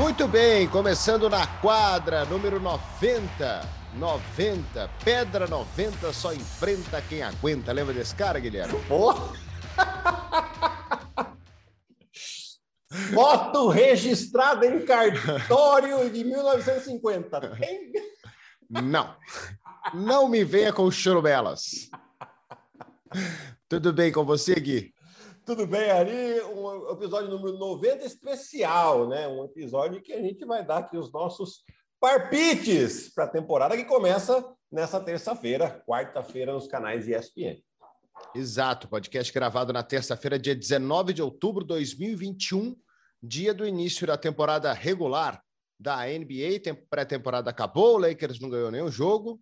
[0.00, 3.68] Muito bem, começando na quadra número 90.
[3.96, 7.70] 90, pedra 90 só enfrenta quem aguenta.
[7.70, 8.82] Lembra desse cara, Guilherme?
[8.88, 9.34] Porra!
[13.12, 17.56] Foto registrada em cartório de 1950.
[17.58, 17.92] Tem?
[18.70, 19.14] Não.
[19.92, 21.90] Não me venha com churumelas.
[23.68, 24.94] Tudo bem com você, Gui?
[25.50, 26.42] Tudo bem, Ari?
[26.42, 29.26] Um episódio número 90 especial, né?
[29.26, 31.64] Um episódio que a gente vai dar aqui os nossos
[31.98, 37.60] parpites para a temporada que começa nessa terça-feira, quarta-feira, nos canais ESPN.
[38.32, 42.76] Exato, podcast gravado na terça-feira, dia 19 de outubro de 2021,
[43.20, 45.42] dia do início da temporada regular
[45.76, 46.60] da NBA.
[46.88, 49.40] Pré-temporada acabou, o Lakers não ganhou nenhum jogo,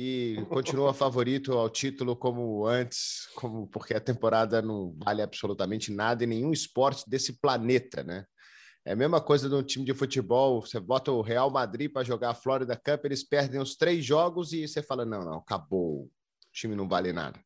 [0.00, 6.22] e continua favorito ao título como antes, como porque a temporada não vale absolutamente nada
[6.22, 8.24] em nenhum esporte desse planeta, né?
[8.86, 12.30] É a mesma coisa um time de futebol, você bota o Real Madrid para jogar
[12.30, 16.10] a Florida Cup, eles perdem os três jogos e você fala: não, não, acabou, o
[16.52, 17.40] time não vale nada.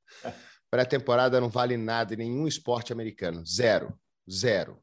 [0.71, 3.99] Pré-temporada não vale nada em nenhum esporte americano, zero,
[4.31, 4.79] zero.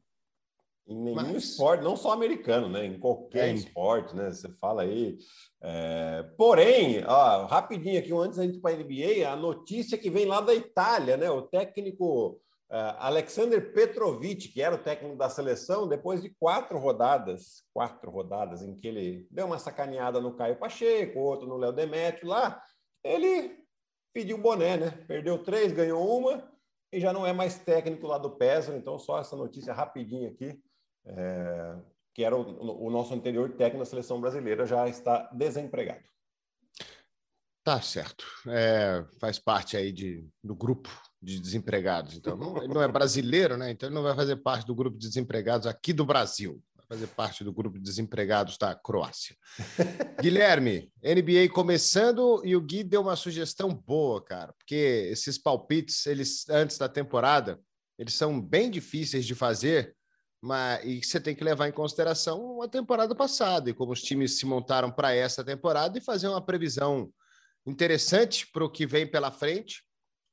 [0.90, 1.44] Em nenhum Mas...
[1.44, 2.84] esporte, não só americano, né?
[2.84, 3.52] Em qualquer é.
[3.52, 4.32] esporte, né?
[4.32, 5.16] Você fala aí.
[5.62, 6.24] É...
[6.36, 10.26] Porém, ó, rapidinho aqui, antes da gente ir para a NBA, a notícia que vem
[10.26, 11.30] lá da Itália, né?
[11.30, 12.40] O técnico
[12.72, 18.60] uh, Alexander Petrovic, que era o técnico da seleção, depois de quatro rodadas, quatro rodadas
[18.60, 22.60] em que ele deu uma sacaneada no Caio Pacheco, outro no Léo Demetrio lá,
[23.04, 23.60] ele
[24.12, 24.90] pediu boné, né?
[25.06, 26.50] Perdeu três, ganhou uma
[26.92, 30.60] e já não é mais técnico lá do PESA, então só essa notícia rapidinho aqui
[31.06, 31.76] é,
[32.14, 36.04] que era o, o, nosso anterior técnico da seleção brasileira, já está desempregado.
[37.62, 38.24] Tá certo.
[38.48, 40.90] É, faz parte aí de, do grupo
[41.22, 42.14] de desempregados.
[42.16, 43.70] Então, não, ele não é brasileiro, né?
[43.70, 46.62] Então, ele não vai fazer parte do grupo de desempregados aqui do Brasil.
[46.74, 49.36] Vai fazer parte do grupo de desempregados da Croácia.
[50.20, 56.48] Guilherme, NBA começando e o Gui deu uma sugestão boa, cara, porque esses palpites, eles
[56.48, 57.60] antes da temporada,
[57.98, 59.94] eles são bem difíceis de fazer
[60.42, 64.38] mas, e você tem que levar em consideração a temporada passada e como os times
[64.38, 67.12] se montaram para essa temporada e fazer uma previsão
[67.66, 69.82] interessante para o que vem pela frente.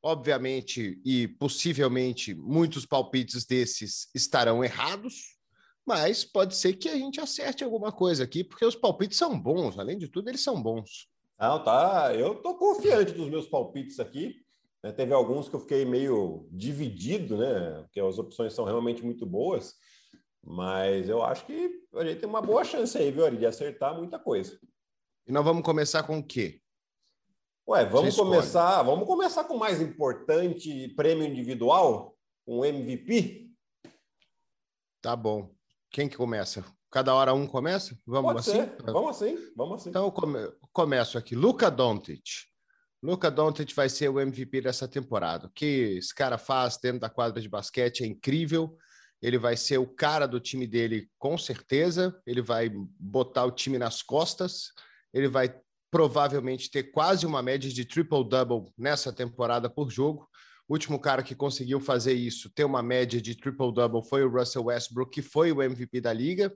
[0.02, 5.38] Obviamente e possivelmente muitos palpites desses estarão errados,
[5.86, 9.78] mas pode ser que a gente acerte alguma coisa aqui, porque os palpites são bons,
[9.78, 11.10] além de tudo, eles são bons.
[11.40, 12.14] Não, tá.
[12.16, 14.36] Eu tô confiante dos meus palpites aqui.
[14.84, 14.92] Né?
[14.92, 17.82] Teve alguns que eu fiquei meio dividido, né?
[17.84, 19.76] Porque as opções são realmente muito boas.
[20.50, 23.94] Mas eu acho que a gente tem uma boa chance aí, viu, Ari, de acertar
[23.94, 24.58] muita coisa.
[25.28, 26.62] E nós vamos começar com o quê?
[27.68, 32.16] Ué, vamos começar, vamos começar com o mais importante prêmio individual,
[32.48, 33.52] um MVP.
[35.02, 35.54] Tá bom.
[35.92, 36.64] Quem que começa?
[36.90, 37.98] Cada hora um começa?
[38.06, 38.70] Vamos Pode assim?
[38.70, 38.84] Ser.
[38.84, 39.90] Vamos assim, vamos assim.
[39.90, 40.40] Então eu come...
[40.72, 41.36] começo aqui.
[41.36, 42.48] Luca Doncic.
[43.04, 45.48] Luca Doncic vai ser o MVP dessa temporada.
[45.48, 48.78] O que esse cara faz dentro da quadra de basquete é incrível
[49.22, 52.70] ele vai ser o cara do time dele com certeza, ele vai
[53.00, 54.72] botar o time nas costas,
[55.14, 55.54] ele vai
[55.90, 60.30] provavelmente ter quase uma média de triple-double nessa temporada por jogo.
[60.68, 64.66] O último cara que conseguiu fazer isso, ter uma média de triple-double, foi o Russell
[64.66, 66.54] Westbrook, que foi o MVP da liga.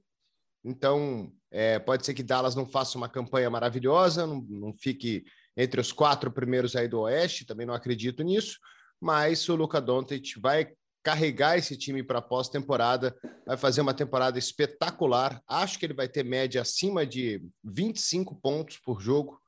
[0.63, 5.23] Então, é, pode ser que Dallas não faça uma campanha maravilhosa, não, não fique
[5.57, 8.59] entre os quatro primeiros aí do Oeste, também não acredito nisso,
[8.99, 15.41] mas o Luca Doncic vai carregar esse time para pós-temporada, vai fazer uma temporada espetacular.
[15.47, 19.39] Acho que ele vai ter média acima de 25 pontos por jogo,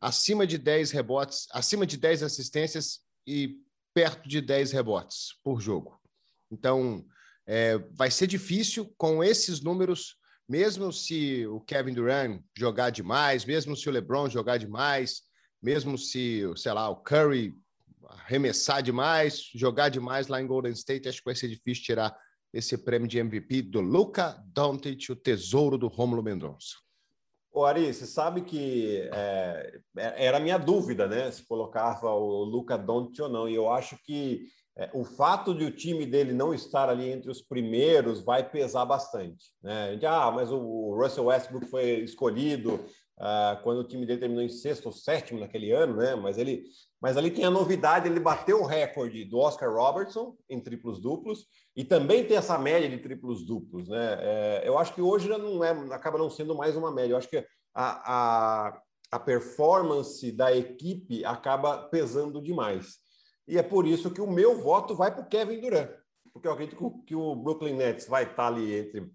[0.00, 3.58] acima de 10 rebotes, acima de 10 assistências e
[3.92, 6.00] perto de 10 rebotes por jogo.
[6.50, 7.04] Então,
[7.46, 10.16] é, vai ser difícil com esses números,
[10.48, 15.22] mesmo se o Kevin Durant jogar demais, mesmo se o LeBron jogar demais,
[15.62, 17.54] mesmo se, sei lá, o Curry
[18.08, 22.16] arremessar demais, jogar demais lá em Golden State, acho que vai ser difícil tirar
[22.52, 26.76] esse prêmio de MVP do Luca Doncic, o tesouro do Rômulo Mendonça.
[27.52, 31.30] Ô Ari, você sabe que é, é, era a minha dúvida, né?
[31.32, 33.48] Se colocava o Luca Doncic ou não.
[33.48, 34.46] E eu acho que
[34.76, 38.84] é, o fato de o time dele não estar ali entre os primeiros vai pesar
[38.84, 39.52] bastante.
[39.62, 39.98] Né?
[40.06, 42.84] Ah, mas o Russell Westbrook foi escolhido
[43.20, 46.14] uh, quando o time dele terminou em sexto ou sétimo naquele ano, né?
[46.14, 46.64] Mas ele
[47.00, 51.46] mas ali tem a novidade, ele bateu o recorde do Oscar Robertson em triplos duplos
[51.74, 54.18] e também tem essa média de triplos duplos, né?
[54.20, 57.14] É, eu acho que hoje já não é, acaba não sendo mais uma média.
[57.14, 57.38] Eu acho que
[57.74, 58.82] a, a,
[59.12, 62.98] a performance da equipe acaba pesando demais.
[63.48, 65.90] E é por isso que o meu voto vai para o Kevin Durant,
[66.34, 69.10] porque eu acredito que o Brooklyn Nets vai estar ali entre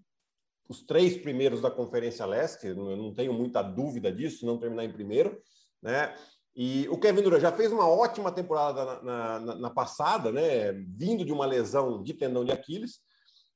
[0.68, 5.40] os três primeiros da Conferência Leste, não tenho muita dúvida disso, não terminar em primeiro,
[5.82, 6.14] né?
[6.54, 10.72] E o Kevin Durant já fez uma ótima temporada na, na, na, passada, né?
[10.72, 13.00] Vindo de uma lesão de tendão de Aquiles,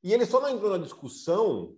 [0.03, 1.75] e ele só não entrou na discussão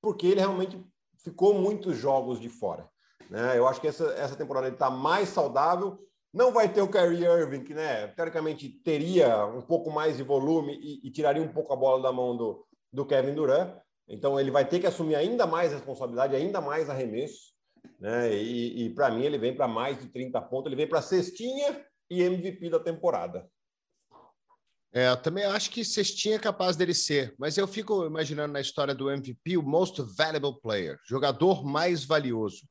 [0.00, 0.82] porque ele realmente
[1.22, 2.88] ficou muitos jogos de fora.
[3.30, 3.58] Né?
[3.58, 5.98] Eu acho que essa, essa temporada ele está mais saudável.
[6.32, 10.74] Não vai ter o Kyrie Irving, que né, teoricamente teria um pouco mais de volume
[10.74, 13.74] e, e tiraria um pouco a bola da mão do, do Kevin Durant.
[14.08, 17.54] Então ele vai ter que assumir ainda mais responsabilidade, ainda mais arremesso.
[17.98, 18.34] Né?
[18.34, 21.84] E, e para mim ele vem para mais de 30 pontos, ele vem para cestinha
[22.10, 23.48] e MVP da temporada.
[24.92, 28.60] É, eu também acho que cestinha é capaz dele ser, mas eu fico imaginando na
[28.60, 32.68] história do MVP o most valuable player, jogador mais valioso.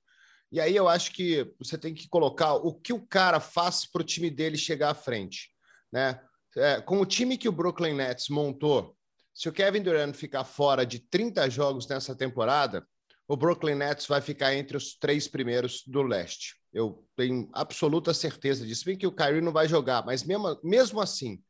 [0.49, 4.01] E aí eu acho que você tem que colocar o que o cara faz para
[4.01, 5.49] o time dele chegar à frente,
[5.91, 6.21] né?
[6.55, 8.95] É, com o time que o Brooklyn Nets montou,
[9.33, 12.87] se o Kevin Durant ficar fora de 30 jogos nessa temporada,
[13.27, 16.55] o Brooklyn Nets vai ficar entre os três primeiros do leste.
[16.71, 18.85] Eu tenho absoluta certeza disso.
[18.85, 21.41] Bem que o Kyrie não vai jogar, mas mesmo, mesmo assim,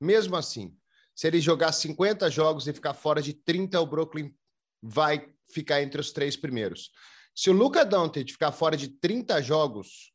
[0.00, 0.76] mesmo assim,
[1.14, 4.34] se ele jogar 50 jogos e ficar fora de 30, o Brooklyn
[4.82, 6.90] vai ficar entre os três primeiros.
[7.34, 10.12] Se o Luca Doncic ficar fora de 30 jogos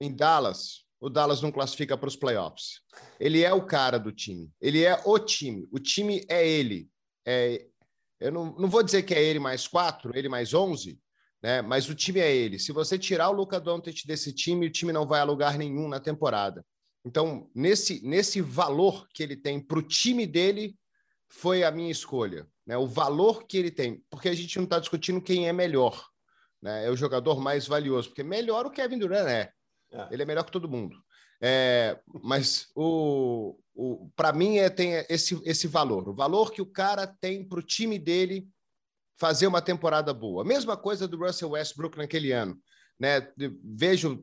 [0.00, 2.80] em Dallas, o Dallas não classifica para os playoffs.
[3.18, 4.50] Ele é o cara do time.
[4.60, 5.66] Ele é o time.
[5.72, 6.88] O time é ele.
[7.26, 7.66] É,
[8.20, 11.00] eu não, não vou dizer que é ele mais quatro, ele mais onze,
[11.42, 11.62] né?
[11.62, 12.58] Mas o time é ele.
[12.58, 15.88] Se você tirar o Luca Doncic desse time, o time não vai a lugar nenhum
[15.88, 16.64] na temporada.
[17.04, 20.76] Então, nesse, nesse valor que ele tem para o time dele,
[21.28, 22.46] foi a minha escolha.
[22.66, 22.76] Né?
[22.76, 24.04] O valor que ele tem.
[24.10, 26.10] Porque a gente não está discutindo quem é melhor
[26.62, 26.86] né?
[26.86, 29.52] É o jogador mais valioso, porque melhor o Kevin Durant é.
[29.92, 30.08] É.
[30.10, 30.96] Ele é melhor que todo mundo.
[31.42, 36.66] É, mas o, o para mim é, tem esse, esse valor, o valor que o
[36.66, 38.46] cara tem para o time dele
[39.18, 40.44] fazer uma temporada boa.
[40.44, 42.58] Mesma coisa do Russell Westbrook naquele ano.
[42.98, 43.26] Né?
[43.64, 44.22] Vejo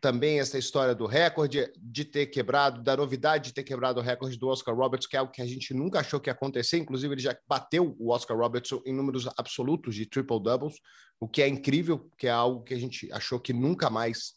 [0.00, 4.38] também essa história do recorde de ter quebrado, da novidade de ter quebrado o recorde
[4.38, 6.78] do Oscar Roberts, que é algo que a gente nunca achou que ia acontecer.
[6.78, 10.74] Inclusive, ele já bateu o Oscar Roberts em números absolutos de triple doubles,
[11.18, 14.34] o que é incrível, que é algo que a gente achou que nunca mais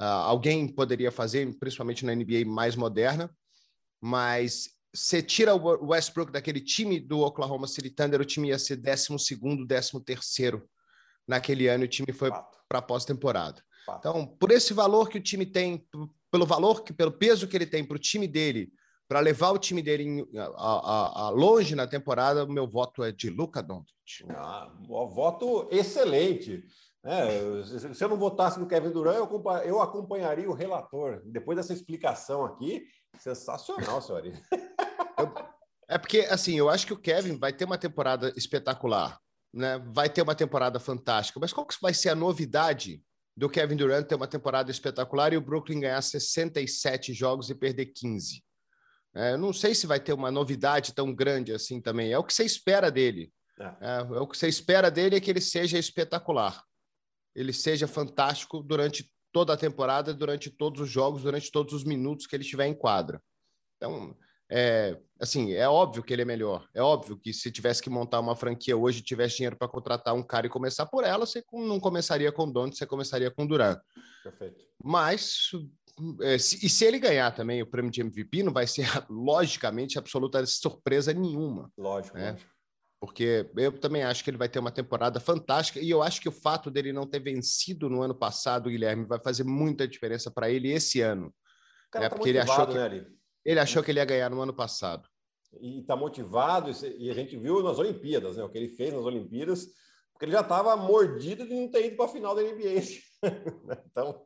[0.00, 3.30] uh, alguém poderia fazer, principalmente na NBA mais moderna.
[4.00, 8.76] Mas você tira o Westbrook daquele time do Oklahoma City Thunder, o time ia ser
[8.76, 10.68] 12 º 13 terceiro
[11.28, 12.30] naquele ano, e o time foi
[12.68, 13.62] para pós-temporada.
[13.98, 15.86] Então, por esse valor que o time tem,
[16.30, 18.72] pelo valor, que, pelo peso que ele tem para o time dele,
[19.08, 23.02] para levar o time dele em, a, a, a, longe na temporada, o meu voto
[23.02, 24.24] é de Luca Doncic.
[24.28, 26.64] Ah, voto excelente.
[27.04, 27.62] É,
[27.94, 29.16] se eu não votasse no Kevin Durant,
[29.64, 31.22] eu, acompanharia o relator.
[31.24, 32.84] Depois dessa explicação aqui,
[33.18, 34.22] sensacional, senhor.
[35.88, 39.18] É porque, assim, eu acho que o Kevin vai ter uma temporada espetacular,
[39.52, 39.76] né?
[39.92, 43.02] Vai ter uma temporada fantástica, mas qual que vai ser a novidade
[43.36, 47.86] do Kevin Durant ter uma temporada espetacular e o Brooklyn ganhar 67 jogos e perder
[47.86, 48.42] 15.
[49.14, 52.12] É, eu não sei se vai ter uma novidade tão grande assim também.
[52.12, 53.32] É o que você espera dele.
[53.58, 53.64] É.
[53.80, 56.62] É, é o que você espera dele é que ele seja espetacular.
[57.34, 62.26] Ele seja fantástico durante toda a temporada, durante todos os jogos, durante todos os minutos
[62.26, 63.22] que ele estiver em quadra.
[63.76, 64.16] Então,
[64.50, 66.68] é, assim, é óbvio que ele é melhor.
[66.74, 70.22] É óbvio que se tivesse que montar uma franquia hoje, tivesse dinheiro para contratar um
[70.22, 73.78] cara e começar por ela, você não começaria com o você começaria com o Duran.
[74.24, 74.64] Perfeito.
[74.82, 75.50] Mas
[76.22, 79.98] é, se, e se ele ganhar também o prêmio de MVP, não vai ser logicamente
[79.98, 81.70] absoluta surpresa nenhuma.
[81.78, 82.32] Lógico, né?
[82.32, 82.50] lógico.
[83.00, 86.28] Porque eu também acho que ele vai ter uma temporada fantástica e eu acho que
[86.28, 90.50] o fato dele não ter vencido no ano passado, Guilherme, vai fazer muita diferença para
[90.50, 91.34] ele esse ano.
[91.90, 92.08] Cara, né?
[92.10, 93.06] tá Porque ele achou que né,
[93.42, 95.08] ele achou que ele ia ganhar no ano passado.
[95.60, 98.44] E está motivado, e a gente viu nas Olimpíadas, né?
[98.44, 99.66] O que ele fez nas Olimpíadas,
[100.12, 102.82] porque ele já estava mordido de não ter ido para a final da NBA.
[103.90, 104.22] então,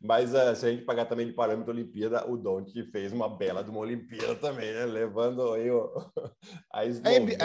[0.00, 3.62] mas uh, se a gente pagar também de parâmetro Olimpíada, o Don't fez uma bela
[3.62, 4.84] de uma Olimpíada também, né?
[4.84, 5.94] Levando aí o,
[6.72, 7.38] a Eslovênia.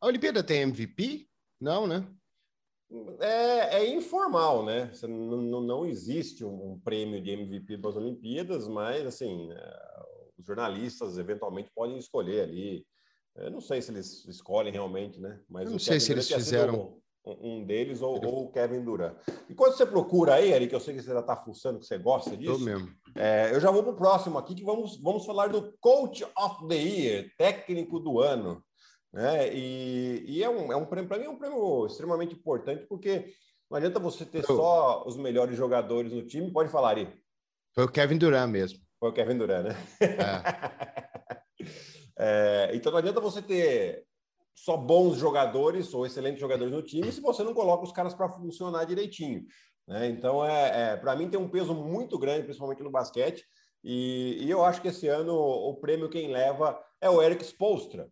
[0.00, 1.28] A, Olimpíada tem MVP?
[1.60, 2.06] Não, né?
[3.20, 4.90] É, é, informal, né?
[5.02, 10.02] Não, não existe um, um, prêmio de MVP das Olimpíadas, mas assim, é,
[10.38, 12.84] os jornalistas eventualmente podem escolher ali.
[13.36, 15.40] Eu não sei se eles escolhem realmente, né?
[15.48, 19.16] Mas eu não sei se eles fizeram um, um deles ou, ou, o Kevin Durant.
[19.48, 21.98] E quando você procura aí, Eric, eu sei que você já está fuçando, que você
[21.98, 22.52] gosta disso.
[22.52, 22.92] Eu mesmo.
[23.14, 26.66] É, eu já vou para o próximo aqui, que vamos, vamos falar do Coach of
[26.68, 28.64] the Year, técnico do ano.
[29.12, 29.52] Né?
[29.54, 33.32] E, e é um, é um prêmio, para mim, é um prêmio extremamente importante, porque
[33.70, 36.52] não adianta você ter só os melhores jogadores no time.
[36.52, 37.08] Pode falar aí.
[37.74, 38.80] Foi o Kevin Durant mesmo.
[38.98, 39.76] Foi o Kevin Durant, né?
[42.18, 42.70] É.
[42.70, 44.06] é, então não adianta você ter
[44.54, 48.28] só bons jogadores ou excelentes jogadores no time se você não coloca os caras para
[48.28, 49.44] funcionar direitinho.
[49.86, 50.08] Né?
[50.08, 53.44] Então, é, é para mim, tem um peso muito grande, principalmente no basquete.
[53.82, 58.08] E, e, eu acho que esse ano o prêmio quem leva é o Eric Spolstra.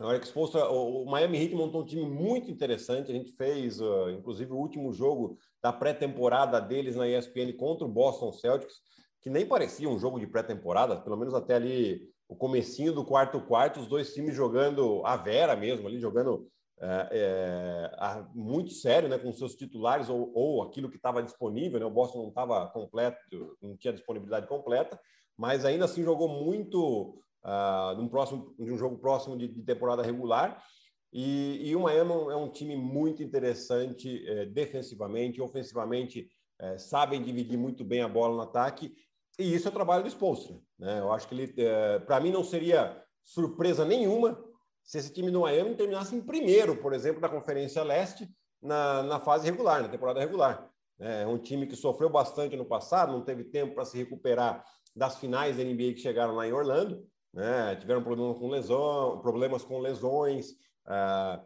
[0.00, 3.10] O o, o Miami Heat montou um time muito interessante.
[3.10, 7.90] A gente fez, uh, inclusive, o último jogo da pré-temporada deles na ESPN contra o
[7.90, 8.76] Boston Celtics,
[9.20, 13.40] que nem parecia um jogo de pré-temporada, pelo menos até ali o comecinho do quarto
[13.40, 16.46] quarto, os dois times jogando a vera mesmo, ali jogando
[16.80, 21.86] é, é, muito sério, né, com seus titulares ou, ou aquilo que estava disponível, né,
[21.86, 23.18] o Boston não estava completo,
[23.60, 25.00] não tinha disponibilidade completa,
[25.36, 30.02] mas ainda assim jogou muito uh, num próximo, de um jogo próximo de, de temporada
[30.02, 30.62] regular.
[31.10, 36.28] E, e, o Miami é um time muito interessante é, defensivamente, ofensivamente
[36.60, 38.94] é, sabem dividir muito bem a bola no ataque
[39.38, 40.56] e isso é o trabalho do Spolstra.
[40.78, 41.00] Né?
[41.00, 44.38] Eu acho que ele, é, para mim, não seria surpresa nenhuma
[44.82, 48.28] se esse time do Miami terminasse em primeiro, por exemplo, da Conferência Leste
[48.60, 50.68] na, na fase regular, na temporada regular.
[50.98, 54.64] É um time que sofreu bastante no passado, não teve tempo para se recuperar
[54.96, 57.76] das finais da NBA que chegaram lá em Orlando, né?
[57.76, 60.50] tiveram problemas com, lesão, problemas com lesões,
[60.86, 61.44] uh,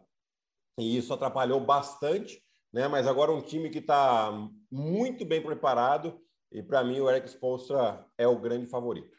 [0.79, 2.87] e isso atrapalhou bastante, né?
[2.87, 4.31] mas agora um time que está
[4.71, 6.19] muito bem preparado
[6.53, 9.17] e para mim, o Eric Spolstra é o grande favorito.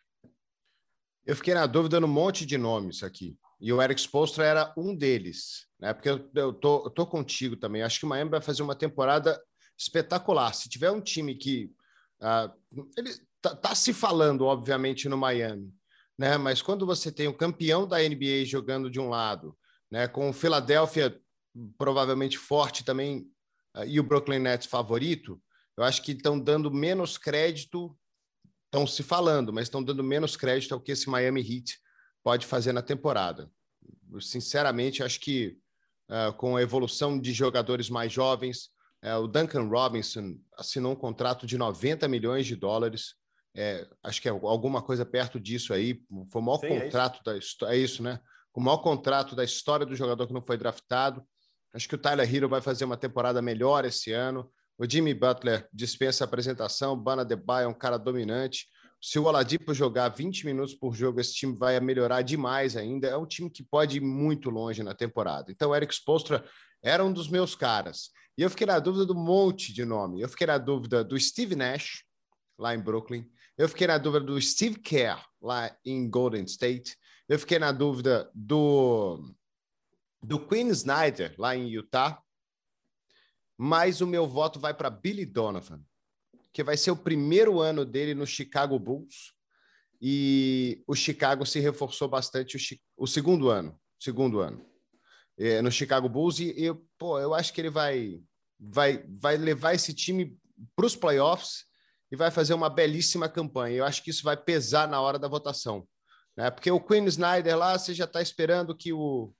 [1.27, 3.37] Eu fiquei na dúvida no monte de nomes aqui.
[3.61, 5.93] E o Eric Spolstra era um deles, né?
[5.93, 7.83] Porque eu, tô, eu tô contigo também.
[7.83, 9.41] Acho que o Miami vai fazer uma temporada
[9.77, 10.55] espetacular.
[10.55, 11.73] Se tiver um time que.
[12.21, 13.11] Uh, ele
[13.43, 15.75] tá, tá, se falando, obviamente, no Miami,
[16.19, 16.37] né?
[16.37, 19.57] Mas quando você tem o campeão da NBA jogando de um lado,
[19.91, 20.09] né?
[20.09, 21.21] Com o Philadelphia
[21.79, 23.29] provavelmente forte também,
[23.77, 25.41] uh, e o Brooklyn Nets favorito,
[25.77, 27.97] eu acho que estão dando menos crédito,
[28.67, 31.79] estão se falando, mas estão dando menos crédito ao que esse Miami Heat
[32.23, 33.51] pode fazer na temporada.
[34.11, 35.59] Eu, sinceramente, acho que
[36.11, 38.71] uh, com a evolução de jogadores mais jovens,
[39.05, 43.15] uh, o Duncan Robinson assinou um contrato de 90 milhões de dólares.
[43.57, 46.01] É, acho que é alguma coisa perto disso aí.
[46.31, 47.75] Foi o maior Sim, é contrato é da história.
[47.75, 48.19] É isso, né?
[48.53, 51.25] O maior contrato da história do jogador que não foi draftado.
[51.73, 54.51] Acho que o Tyler Hero vai fazer uma temporada melhor esse ano.
[54.79, 58.67] O Jimmy Butler dispensa a apresentação, Bana Debye é um cara dominante.
[59.01, 63.07] Se o Oladipo jogar 20 minutos por jogo, esse time vai melhorar demais ainda.
[63.07, 65.53] É um time que pode ir muito longe na temporada.
[65.53, 66.45] Então, o Eric Spolstra
[66.83, 68.11] era um dos meus caras.
[68.37, 70.21] E eu fiquei na dúvida do monte de nome.
[70.21, 72.03] Eu fiquei na dúvida do Steve Nash,
[72.59, 73.29] lá em Brooklyn.
[73.57, 76.97] Eu fiquei na dúvida do Steve Kerr, lá em Golden State.
[77.29, 79.35] Eu fiquei na dúvida do,
[80.23, 82.25] do Quinn Snyder, lá em Utah
[83.57, 85.81] mas o meu voto vai para Billy Donovan,
[86.53, 89.33] que vai ser o primeiro ano dele no Chicago Bulls.
[90.01, 94.65] E o Chicago se reforçou bastante o, o segundo ano, segundo ano,
[95.39, 96.41] é, no Chicago Bulls.
[96.41, 98.21] E eu, pô, eu acho que ele vai,
[98.59, 100.37] vai, vai levar esse time
[100.77, 101.65] para os playoffs
[102.11, 103.77] e vai fazer uma belíssima campanha.
[103.77, 105.87] Eu acho que isso vai pesar na hora da votação.
[106.37, 106.51] Né?
[106.51, 109.33] Porque o Quinn Snyder lá, você já está esperando que o,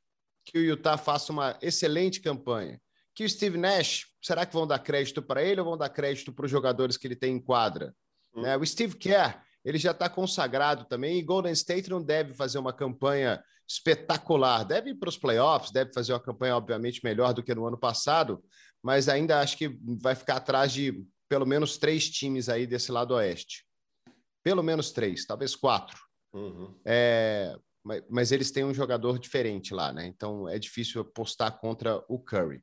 [0.45, 2.81] que o Utah faça uma excelente campanha
[3.15, 6.33] que o Steve Nash, será que vão dar crédito para ele ou vão dar crédito
[6.33, 7.95] para os jogadores que ele tem em quadra?
[8.35, 8.43] Hum.
[8.43, 8.57] Né?
[8.57, 12.73] O Steve Kerr, ele já está consagrado também, e Golden State não deve fazer uma
[12.73, 17.55] campanha espetacular, deve ir para os playoffs, deve fazer uma campanha, obviamente, melhor do que
[17.55, 18.43] no ano passado,
[18.83, 23.15] mas ainda acho que vai ficar atrás de pelo menos três times aí desse lado
[23.15, 23.65] oeste.
[24.43, 25.99] Pelo menos três, talvez quatro.
[26.33, 26.79] Uhum.
[26.85, 30.07] É, mas, mas, eles têm um jogador diferente lá, né?
[30.07, 32.63] Então é difícil apostar contra o Curry.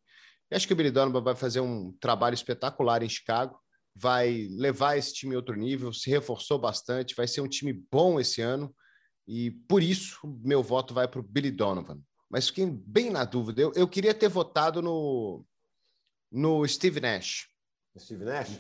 [0.50, 3.58] Eu acho que o Billy Donovan vai fazer um trabalho espetacular em Chicago,
[3.96, 8.20] vai levar esse time a outro nível, se reforçou bastante, vai ser um time bom
[8.20, 8.74] esse ano
[9.28, 12.02] e por isso meu voto vai para o Billy Donovan.
[12.30, 13.62] Mas fiquei bem na dúvida.
[13.62, 15.46] Eu, eu queria ter votado no,
[16.32, 17.51] no Steve Nash.
[18.00, 18.60] Steve Nash?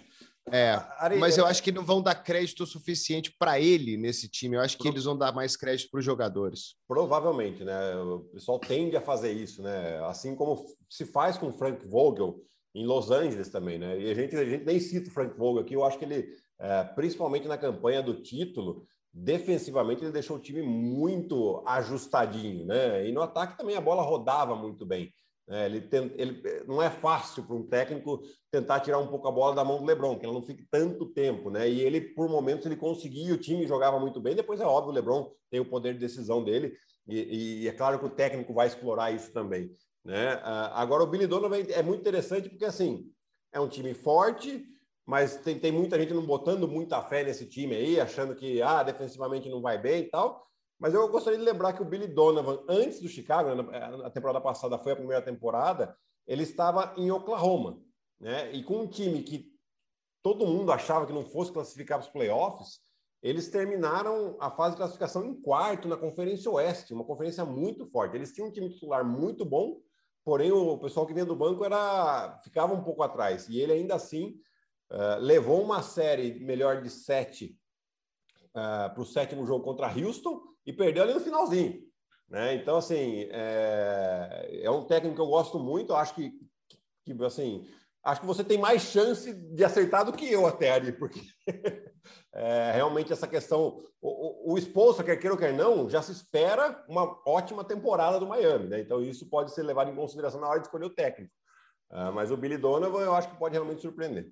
[0.51, 0.75] É,
[1.19, 4.55] mas eu acho que não vão dar crédito suficiente para ele nesse time.
[4.55, 6.75] Eu acho que eles vão dar mais crédito para os jogadores.
[6.87, 7.95] Provavelmente, né?
[7.97, 10.03] O pessoal tende a fazer isso, né?
[10.05, 12.41] Assim como se faz com o Frank Vogel
[12.73, 13.99] em Los Angeles também, né?
[13.99, 15.75] E a gente, a gente nem cita o Frank Vogel aqui.
[15.75, 16.27] Eu acho que ele,
[16.59, 23.07] é, principalmente na campanha do título, defensivamente ele deixou o time muito ajustadinho, né?
[23.07, 25.13] E no ataque também a bola rodava muito bem.
[25.49, 29.31] É, ele, tem, ele, não é fácil para um técnico tentar tirar um pouco a
[29.31, 31.69] bola da mão do LeBron, que ela não fique tanto tempo, né?
[31.69, 34.35] E ele, por momentos, ele conseguia, o time jogava muito bem.
[34.35, 36.73] Depois é óbvio, o LeBron tem o poder de decisão dele,
[37.07, 39.71] e, e é claro que o técnico vai explorar isso também,
[40.05, 40.39] né?
[40.43, 43.11] Ah, agora, o Billy Donovan é muito interessante porque, assim,
[43.51, 44.63] é um time forte,
[45.05, 48.83] mas tem, tem muita gente não botando muita fé nesse time aí, achando que, ah,
[48.83, 50.47] defensivamente não vai bem e tal.
[50.81, 54.41] Mas eu gostaria de lembrar que o Billy Donovan, antes do Chicago, né, a temporada
[54.41, 55.95] passada foi a primeira temporada,
[56.25, 57.79] ele estava em Oklahoma,
[58.19, 58.51] né?
[58.51, 59.53] E com um time que
[60.23, 62.79] todo mundo achava que não fosse classificar para os playoffs,
[63.21, 68.15] eles terminaram a fase de classificação em quarto na Conferência Oeste, uma conferência muito forte.
[68.15, 69.79] Eles tinham um time titular muito bom,
[70.25, 73.47] porém o pessoal que vinha do banco era ficava um pouco atrás.
[73.47, 74.39] E ele ainda assim
[74.91, 77.55] uh, levou uma série melhor de sete
[78.49, 81.81] uh, para o sétimo jogo contra Houston e perdeu ali no finalzinho.
[82.29, 82.55] Né?
[82.55, 85.91] Então, assim, é, é um técnico que eu gosto muito.
[85.91, 86.31] Eu acho que,
[87.05, 87.67] que, assim,
[88.03, 91.19] acho que você tem mais chance de acertar do que eu até ali, porque
[92.33, 96.83] é, realmente essa questão, o, o, o quer queira ou quer não, já se espera
[96.87, 98.79] uma ótima temporada do Miami, né?
[98.79, 101.33] Então isso pode ser levado em consideração na hora de escolher o técnico.
[101.91, 104.31] Uh, mas o Billy Donovan eu acho que pode realmente surpreender.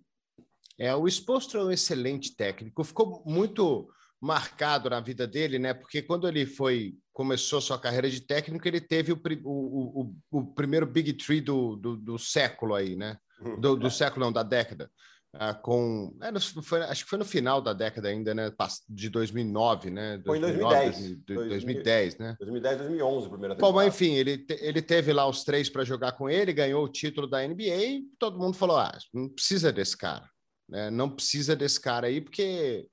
[0.77, 3.89] É, o Exposto é um excelente técnico, ficou muito
[4.21, 5.73] marcado na vida dele, né?
[5.73, 10.53] Porque quando ele foi começou sua carreira de técnico, ele teve o, o, o, o
[10.53, 13.17] primeiro Big Tree do, do, do século aí, né?
[13.41, 13.59] Uhum.
[13.59, 13.89] do, do é.
[13.89, 14.89] século, não, da década.
[15.31, 16.31] Ah, com é,
[16.63, 18.51] foi, acho que foi no final da década ainda, né?
[18.87, 20.19] De 2009, né?
[20.25, 20.95] Foi em 2010.
[21.27, 22.35] 2009, 2010, né?
[22.39, 23.73] 2010, 2011, primeira temporada.
[23.73, 27.27] Bom, enfim, ele, ele teve lá os três para jogar com ele, ganhou o título
[27.27, 30.27] da NBA e todo mundo falou: ah, não precisa desse cara,
[30.67, 30.89] né?
[30.89, 32.87] Não precisa desse cara aí, porque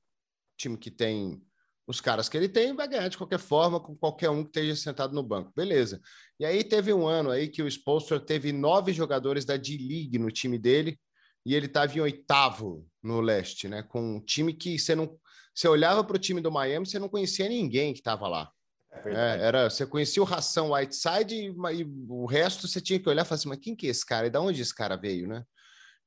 [0.56, 1.40] time que tem
[1.86, 4.74] os caras que ele tem vai ganhar de qualquer forma com qualquer um que esteja
[4.74, 5.52] sentado no banco.
[5.54, 6.00] Beleza.
[6.38, 10.30] E aí teve um ano aí que o Spolster teve nove jogadores da D-League no
[10.30, 10.98] time dele
[11.44, 13.82] e ele estava em oitavo no leste, né?
[13.84, 15.16] Com um time que você não...
[15.54, 18.50] Você olhava para o time do Miami, você não conhecia ninguém que estava lá.
[18.92, 23.08] É, é era, você conhecia o Ração Whiteside e, e, o resto você tinha que
[23.08, 24.26] olhar e falar assim, mas quem que é esse cara?
[24.26, 25.44] E de onde esse cara veio, né?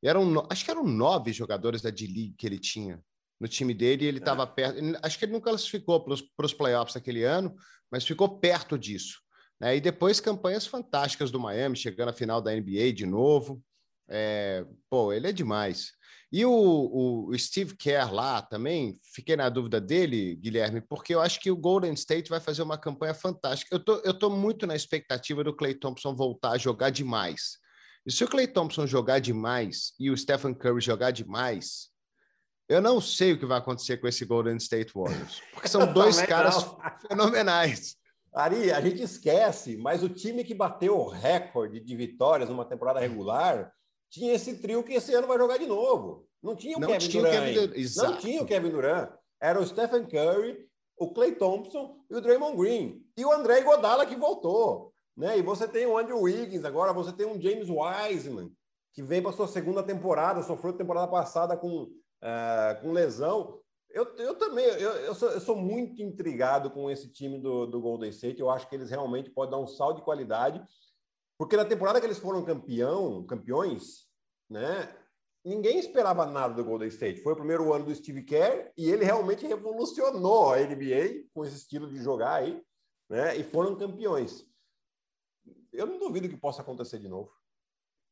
[0.03, 3.01] E eram, acho que eram nove jogadores da D-League que ele tinha
[3.39, 4.45] no time dele ele estava é.
[4.45, 4.79] perto.
[5.01, 7.55] Acho que ele não classificou para os playoffs naquele ano,
[7.91, 9.19] mas ficou perto disso.
[9.59, 9.77] Né?
[9.77, 13.61] E depois campanhas fantásticas do Miami, chegando à final da NBA de novo.
[14.09, 15.91] É, pô, ele é demais.
[16.31, 21.39] E o, o, Steve Kerr lá também, fiquei na dúvida dele, Guilherme, porque eu acho
[21.39, 23.75] que o Golden State vai fazer uma campanha fantástica.
[23.75, 27.57] Eu tô, eu tô muito na expectativa do Clay Thompson voltar a jogar demais.
[28.05, 31.89] E se o Clay Thompson jogar demais e o Stephen Curry jogar demais,
[32.69, 36.21] eu não sei o que vai acontecer com esse Golden State Warriors, porque são dois
[36.21, 36.65] caras
[37.07, 37.97] fenomenais.
[38.31, 42.99] Ari, a gente esquece, mas o time que bateu o recorde de vitórias numa temporada
[42.99, 43.73] regular
[44.09, 46.27] tinha esse trio que esse ano vai jogar de novo.
[46.41, 47.53] Não tinha o não Kevin tinha Durant.
[47.53, 49.09] Kevin Não tinha o Kevin Durant.
[49.41, 53.03] Era o Stephen Curry, o Clay Thompson e o Draymond Green.
[53.17, 54.93] E o André Godala que voltou.
[55.17, 55.39] Né?
[55.39, 58.51] E você tem o Andrew Wiggins agora, você tem um James Wiseman,
[58.93, 61.89] que vem para sua segunda temporada, sofreu temporada passada com
[62.23, 63.59] uh, com lesão.
[63.89, 67.81] Eu, eu também eu, eu, sou, eu sou muito intrigado com esse time do, do
[67.81, 68.39] Golden State.
[68.39, 70.63] Eu acho que eles realmente podem dar um salto de qualidade,
[71.37, 74.07] porque na temporada que eles foram campeão, campeões,
[74.49, 74.95] né?
[75.43, 77.21] Ninguém esperava nada do Golden State.
[77.21, 81.55] Foi o primeiro ano do Steve Kerr e ele realmente revolucionou a NBA com esse
[81.55, 82.61] estilo de jogar aí,
[83.09, 83.35] né?
[83.37, 84.45] E foram campeões.
[85.71, 87.31] Eu não duvido que possa acontecer de novo.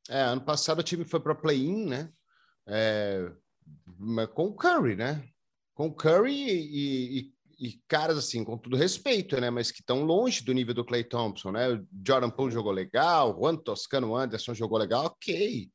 [0.09, 2.13] É, ano passado o time foi para play-in, né?
[2.65, 3.29] É,
[4.33, 5.23] com o Curry, né?
[5.73, 9.49] Com o Curry e, e, e, caras assim, com todo respeito, né?
[9.49, 11.69] Mas que estão longe do nível do Clay Thompson, né?
[11.69, 15.69] O Jordan Poole jogou legal, o Juan Toscano Anderson jogou legal, ok,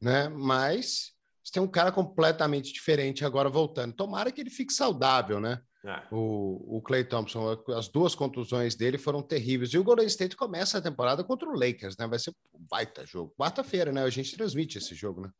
[0.00, 0.28] né?
[0.28, 3.94] Mas você tem um cara completamente diferente agora voltando.
[3.94, 5.60] Tomara que ele fique saudável, né?
[5.84, 6.02] É.
[6.10, 9.70] O, o Clay Thompson, as duas contusões dele foram terríveis.
[9.70, 12.06] E o Golden State começa a temporada contra o Lakers, né?
[12.06, 13.34] Vai ser um baita jogo.
[13.38, 14.02] Quarta-feira, né?
[14.02, 15.30] A gente transmite esse jogo, né?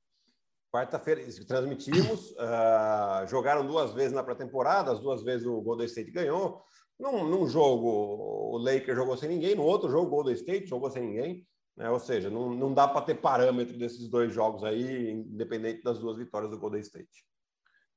[0.74, 6.64] Quarta-feira transmitimos, uh, jogaram duas vezes na pré-temporada, as duas vezes o Golden State ganhou.
[6.98, 10.90] Num, num, jogo, o Lakers jogou sem ninguém, no outro jogo, o Golden State jogou
[10.90, 11.46] sem ninguém.
[11.76, 11.88] Né?
[11.88, 16.18] Ou seja, não, não dá para ter parâmetro desses dois jogos aí, independente das duas
[16.18, 17.24] vitórias do Golden State.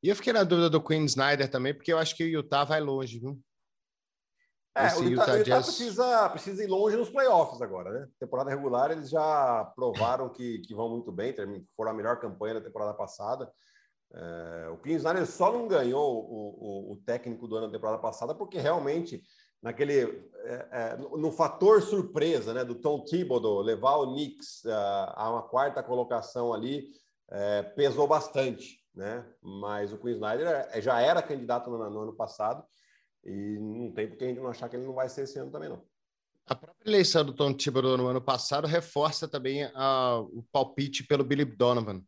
[0.04, 2.64] E eu fiquei na dúvida do Queen Snyder também, porque eu acho que o Utah
[2.64, 3.40] vai longe, viu?
[4.78, 5.66] É, o Utah, Utah, Jazz...
[5.66, 8.08] precisa, precisa ir longe nos playoffs agora, né?
[8.20, 11.34] Temporada regular, eles já provaram que, que vão muito bem,
[11.76, 13.52] foram a melhor campanha da temporada passada.
[14.14, 18.34] É, o Kingsbury só não ganhou o, o, o, técnico do ano da temporada passada
[18.34, 19.22] porque realmente
[19.62, 20.02] naquele
[20.46, 25.44] é, é, no fator surpresa, né, do Tom Thibodeau levar o Knicks uh, a uma
[25.44, 26.86] quarta colocação ali
[27.30, 29.26] é, pesou bastante, né?
[29.42, 32.64] Mas o Queen Snyder é, já era candidato no, no ano passado
[33.28, 35.52] e não tem porque a gente não achar que ele não vai ser esse ano
[35.52, 35.86] também, não.
[36.46, 41.26] A própria eleição do Tom Thibodeau no ano passado reforça também a, o palpite pelo
[41.26, 42.02] Billy Donovan,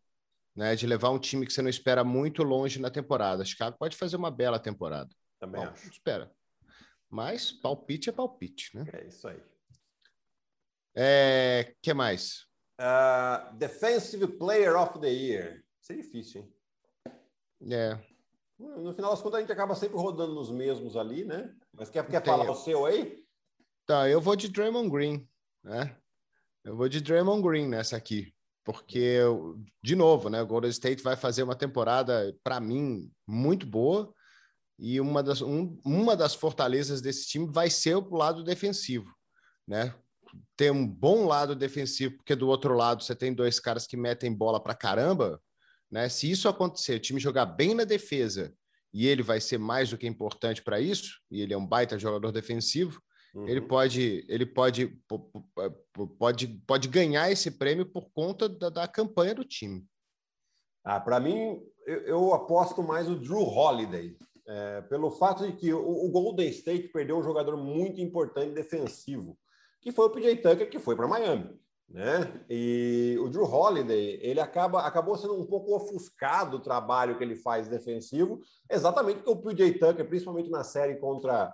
[0.55, 0.77] né?
[0.77, 3.43] De levar um time que você não espera muito longe na temporada.
[3.43, 5.09] Chicago pode fazer uma bela temporada.
[5.37, 5.89] Também Bom, acho.
[5.89, 6.31] Espera.
[7.09, 8.85] Mas palpite é palpite, né?
[8.93, 9.41] É isso aí.
[10.95, 12.45] É, que mais?
[12.79, 15.65] Uh, defensive Player of the Year.
[15.81, 16.53] Isso é difícil, hein?
[17.73, 18.08] É.
[18.59, 21.55] No final das contas, a gente acaba sempre rodando nos mesmos ali, né?
[21.73, 23.23] Mas quer, quer falar o seu aí?
[23.85, 25.27] Tá, eu vou de Draymond Green,
[25.63, 25.95] né?
[26.63, 28.33] Eu vou de Draymond Green nessa aqui,
[28.65, 29.19] porque,
[29.81, 30.41] de novo, né?
[30.41, 34.13] O Golden State vai fazer uma temporada, para mim, muito boa,
[34.77, 39.09] e uma das, um, uma das fortalezas desse time vai ser o lado defensivo,
[39.65, 39.95] né?
[40.57, 44.33] Ter um bom lado defensivo, porque do outro lado você tem dois caras que metem
[44.33, 45.41] bola para caramba,
[45.91, 46.07] né?
[46.09, 48.53] Se isso acontecer, o time jogar bem na defesa
[48.93, 51.99] e ele vai ser mais do que importante para isso, e ele é um baita
[51.99, 52.99] jogador defensivo,
[53.35, 53.47] uhum.
[53.47, 54.99] ele pode ele pode,
[56.17, 59.85] pode pode ganhar esse prêmio por conta da, da campanha do time.
[60.83, 65.71] Ah, para mim, eu, eu, aposto mais o Drew Holiday, é, pelo fato de que
[65.71, 69.37] o, o Golden State perdeu um jogador muito importante defensivo,
[69.81, 72.31] que foi o PJ Tucker, que foi para Miami né?
[72.49, 77.35] E o Drew Holiday, ele acaba acabou sendo um pouco ofuscado o trabalho que ele
[77.35, 81.53] faz defensivo, exatamente porque o PJ Tucker, principalmente na série contra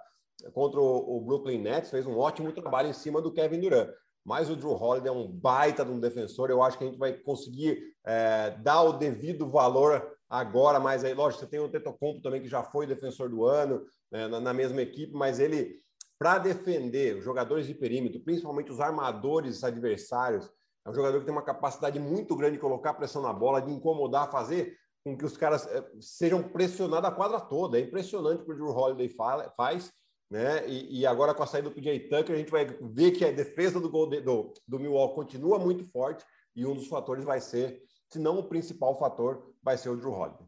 [0.53, 3.89] contra o, Brooklyn Nets, fez um ótimo trabalho em cima do Kevin Durant.
[4.23, 6.99] Mas o Drew Holiday é um baita de um defensor, eu acho que a gente
[6.99, 12.21] vai conseguir é, dar o devido valor agora, mas aí, lógico, você tem o Tetocompo
[12.21, 15.79] também, que já foi defensor do ano, né, na, na mesma equipe, mas ele
[16.17, 20.49] para defender os jogadores de perímetro, principalmente os armadores adversários.
[20.86, 23.71] É um jogador que tem uma capacidade muito grande de colocar pressão na bola, de
[23.71, 27.78] incomodar, fazer com que os caras eh, sejam pressionados a quadra toda.
[27.78, 29.10] É impressionante o que o Drew Holiday
[29.56, 29.91] faz.
[30.30, 30.67] Né?
[30.67, 33.32] E, e, agora com a saída do PJ Tucker, a gente vai ver que a
[33.32, 36.25] defesa do, Golden, do, do Milwaukee continua muito forte
[36.56, 40.12] e um dos fatores vai ser, se não o principal fator, vai ser o Drew
[40.12, 40.47] Holiday.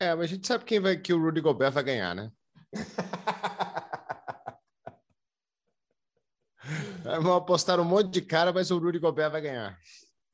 [0.00, 2.32] É, mas a gente sabe quem vai que o Rudy Gobert vai ganhar, né?
[7.04, 9.78] Vão apostar um monte de cara, mas o Rudy Gobert vai ganhar.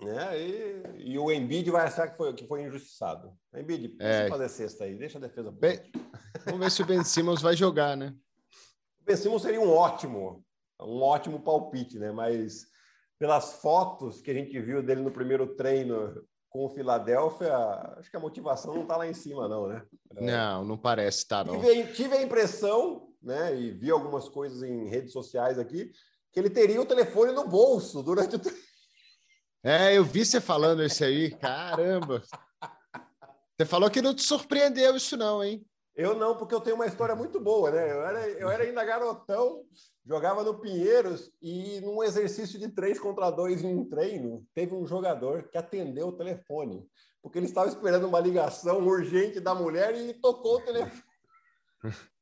[0.02, 3.32] É, e, e, o Embiid vai achar que foi, que foi injustiçado.
[3.54, 4.28] Embiid, é.
[4.28, 5.50] fazer cesta aí, deixa a defesa.
[5.50, 5.78] Bem,
[6.46, 8.14] vamos ver se o Ben Simmons vai jogar, né?
[9.02, 10.42] O Ben Simmons seria um ótimo,
[10.80, 12.10] um ótimo palpite, né?
[12.12, 12.66] Mas
[13.18, 16.14] pelas fotos que a gente viu dele no primeiro treino
[16.48, 17.54] com o Filadélfia,
[17.98, 19.84] acho que a motivação não está lá em cima, não, né?
[20.12, 21.60] Não, não parece, tá, não.
[21.60, 23.54] Tive, tive a impressão, né?
[23.54, 25.92] E vi algumas coisas em redes sociais aqui,
[26.32, 28.40] que ele teria o telefone no bolso durante o.
[29.62, 32.22] É, eu vi você falando isso aí, caramba.
[33.56, 35.64] Você falou que não te surpreendeu isso, não, hein?
[35.94, 37.92] Eu não, porque eu tenho uma história muito boa, né?
[37.92, 39.64] Eu era, eu era ainda garotão,
[40.06, 44.86] jogava no Pinheiros e num exercício de três contra dois em um treino, teve um
[44.86, 46.88] jogador que atendeu o telefone,
[47.20, 51.04] porque ele estava esperando uma ligação urgente da mulher e tocou o telefone.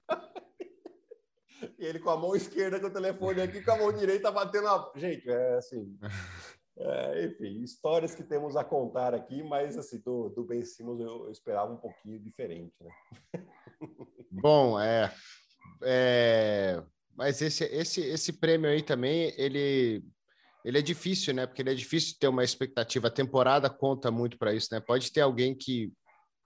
[1.78, 4.68] E ele com a mão esquerda com o telefone aqui, com a mão direita batendo
[4.68, 4.92] a.
[4.94, 5.98] Gente, é assim.
[6.80, 11.24] É, enfim, histórias que temos a contar aqui, mas assim, do, do Ben Simmons eu,
[11.24, 12.92] eu esperava um pouquinho diferente, né?
[14.30, 15.12] Bom, é,
[15.82, 16.80] é,
[17.16, 20.04] mas esse, esse, esse prêmio aí também, ele,
[20.64, 21.46] ele é difícil, né?
[21.46, 23.08] Porque ele é difícil ter uma expectativa.
[23.08, 24.78] A temporada conta muito para isso, né?
[24.78, 25.92] Pode ter alguém que,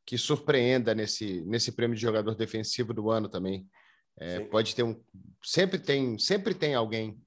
[0.06, 3.68] que surpreenda nesse, nesse prêmio de jogador defensivo do ano também.
[4.18, 5.00] É, pode ter um,
[5.42, 7.20] sempre tem, sempre tem alguém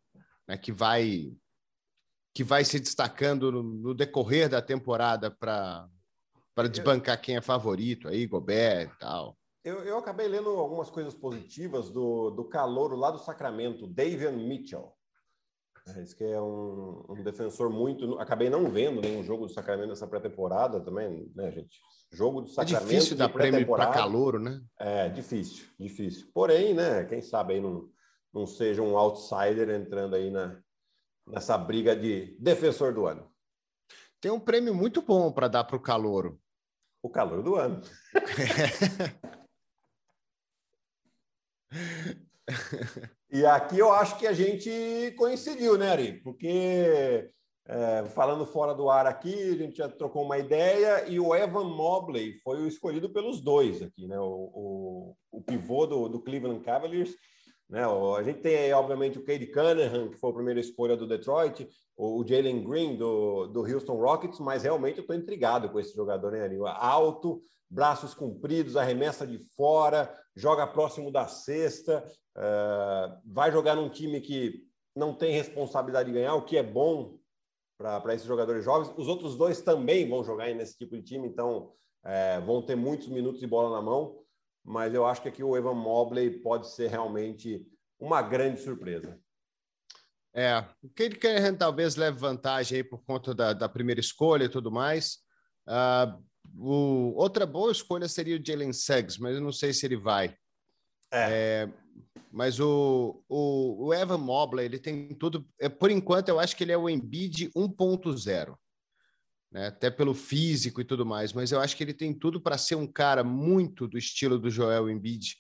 [0.47, 1.31] né, que vai
[2.33, 5.87] que vai se destacando no, no decorrer da temporada para
[6.53, 9.37] para desbancar quem é favorito aí, Gobert e tal.
[9.61, 14.93] Eu, eu acabei lendo algumas coisas positivas do, do calouro lá do Sacramento, Davian Mitchell.
[15.87, 18.17] É, que é um, um, defensor muito.
[18.19, 21.79] Acabei não vendo nenhum jogo do Sacramento nessa pré-temporada também, né, gente?
[22.15, 22.83] Jogo do Sacramento.
[22.83, 24.61] É difícil dar prêmio para calouro, né?
[24.79, 26.27] É, difícil, difícil.
[26.33, 27.89] Porém, né, quem sabe aí não,
[28.33, 30.57] não seja um outsider entrando aí na,
[31.27, 33.29] nessa briga de defensor do ano.
[34.21, 36.39] Tem um prêmio muito bom para dar para o calouro.
[37.03, 37.81] O calor do ano.
[43.29, 46.13] e aqui eu acho que a gente coincidiu, né, Ari?
[46.23, 47.29] Porque
[47.67, 51.63] é, falando fora do ar aqui, a gente já trocou uma ideia e o Evan
[51.63, 54.19] Mobley foi o escolhido pelos dois aqui, né?
[54.19, 57.15] O, o, o pivô do, do, Cleveland Cavaliers.
[57.67, 57.81] Né?
[57.83, 62.21] A gente tem, obviamente, o Cade Cunningham, que foi a primeira escolha do Detroit, o,
[62.21, 66.33] o Jalen Green do, do Houston Rockets, mas realmente eu estou intrigado com esse jogador,
[66.33, 66.59] né, Ari?
[66.63, 72.05] Alto, braços compridos, arremessa de fora, joga próximo da cesta,
[72.37, 74.63] uh, vai jogar num time que
[74.95, 77.17] não tem responsabilidade de ganhar, o que é bom
[77.77, 78.93] para esses jogadores jovens.
[78.97, 83.07] Os outros dois também vão jogar nesse tipo de time, então é, vão ter muitos
[83.07, 84.21] minutos de bola na mão.
[84.63, 87.65] Mas eu acho que aqui o Evan Mobley pode ser realmente
[87.99, 89.19] uma grande surpresa.
[90.33, 94.71] É, o Cade talvez leve vantagem aí por conta da, da primeira escolha e tudo
[94.71, 95.19] mais.
[95.67, 96.21] Uh,
[96.57, 100.35] o, outra boa escolha seria o Jalen Suggs, mas eu não sei se ele vai.
[101.15, 101.63] É.
[101.63, 101.69] é
[102.35, 105.47] mas o, o, o, Evan Mobley, ele tem tudo.
[105.57, 108.57] É, por enquanto, eu acho que ele é o Embiid 1.0.
[109.49, 109.67] Né?
[109.67, 112.75] Até pelo físico e tudo mais, mas eu acho que ele tem tudo para ser
[112.75, 115.37] um cara muito do estilo do Joel Embiid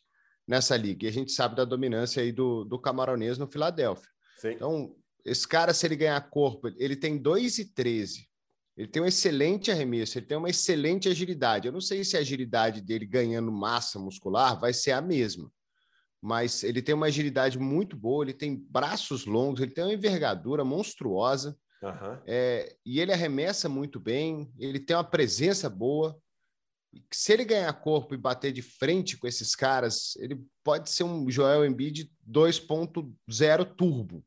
[0.47, 1.05] nessa liga.
[1.05, 4.09] E a gente sabe da dominância aí do, do camaronês no Filadélfia.
[4.37, 4.51] Sim.
[4.51, 8.25] Então, esse cara, se ele ganhar corpo, ele tem 2 e 13.
[8.77, 11.67] Ele tem um excelente arremesso, ele tem uma excelente agilidade.
[11.67, 15.51] Eu não sei se a agilidade dele ganhando massa muscular vai ser a mesma,
[16.25, 20.65] mas ele tem uma agilidade muito boa, ele tem braços longos, ele tem uma envergadura
[20.65, 21.55] monstruosa.
[21.83, 22.19] Uhum.
[22.25, 26.19] É, e ele arremessa muito bem, ele tem uma presença boa.
[27.13, 31.29] Se ele ganhar corpo e bater de frente com esses caras, ele pode ser um
[31.29, 34.25] Joel Embiid 2.0 turbo.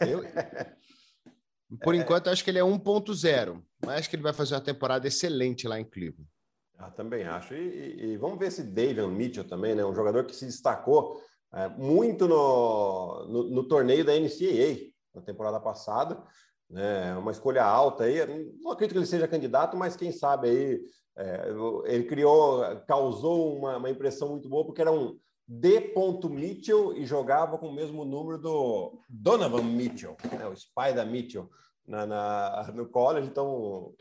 [0.00, 0.24] Eu,
[1.80, 5.06] por enquanto, acho que ele é 1.0, mas acho que ele vai fazer uma temporada
[5.06, 6.28] excelente lá em Cleveland.
[6.78, 7.54] Ah, também acho.
[7.54, 9.84] E, e, vamos ver se David Mitchell também, né?
[9.84, 11.20] Um jogador que se destacou
[11.52, 16.22] é, muito no, no, no, torneio da NCAA na temporada passada.
[16.68, 17.14] Né?
[17.16, 18.18] Uma escolha alta aí.
[18.60, 20.80] Não acredito que ele seja candidato, mas quem sabe aí
[21.16, 21.48] é,
[21.84, 25.92] ele criou, causou uma, uma impressão muito boa, porque era um D.
[26.28, 31.48] Mitchell e jogava com o mesmo número do Donovan Mitchell, né, o Spider Mitchell,
[31.86, 33.28] na, na, no college.
[33.28, 33.94] Então,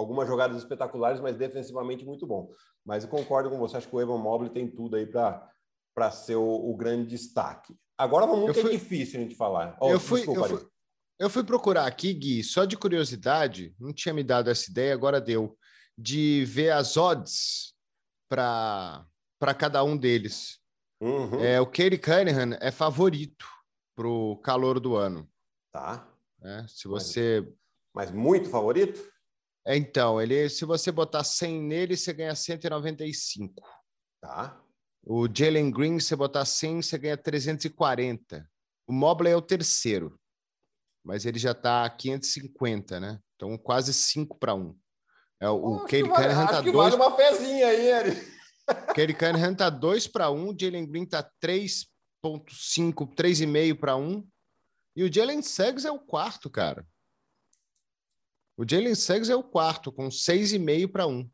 [0.00, 2.50] algumas jogadas espetaculares, mas defensivamente muito bom.
[2.84, 6.36] Mas eu concordo com você, acho que o Evan Mobley tem tudo aí para ser
[6.36, 7.76] o, o, grande destaque.
[7.96, 9.76] Agora vamos muito fui, é difícil a gente falar.
[9.80, 10.68] Oh, eu, fui, desculpa, eu, fui,
[11.18, 15.20] eu fui procurar aqui, Gui, só de curiosidade, não tinha me dado essa ideia, agora
[15.20, 15.56] deu,
[15.96, 17.74] de ver as odds
[18.28, 19.06] para
[19.58, 20.58] cada um deles.
[21.00, 21.40] Uhum.
[21.40, 23.46] É, o Katie Cunningham é favorito
[23.94, 25.28] para o calor do ano.
[25.72, 26.06] Tá.
[26.42, 27.40] É, se você.
[27.94, 29.00] Mas, mas, muito favorito?
[29.66, 33.54] É, então, ele, se você botar 100 nele, você ganha 195.
[34.20, 34.60] Tá.
[35.04, 38.48] O Jalen Green, se você botar 100, você ganha 340.
[38.86, 40.18] O Mobley é o terceiro,
[41.04, 43.20] mas ele já está 550, né?
[43.36, 44.76] Então, quase 5 para 1.
[45.40, 46.76] É, o Cade vale, Cunningham tá dois...
[46.76, 48.40] vale uma fezinha aí, Eric.
[48.94, 54.28] Kerry Cunningham tá 2 para 1, Jalen Green tá 3.5, 3,5 para 1.
[54.96, 56.86] E o Jalen Suggs é o quarto, cara.
[58.60, 61.30] O Jalen Suggs é o quarto, com 6,5 para 1.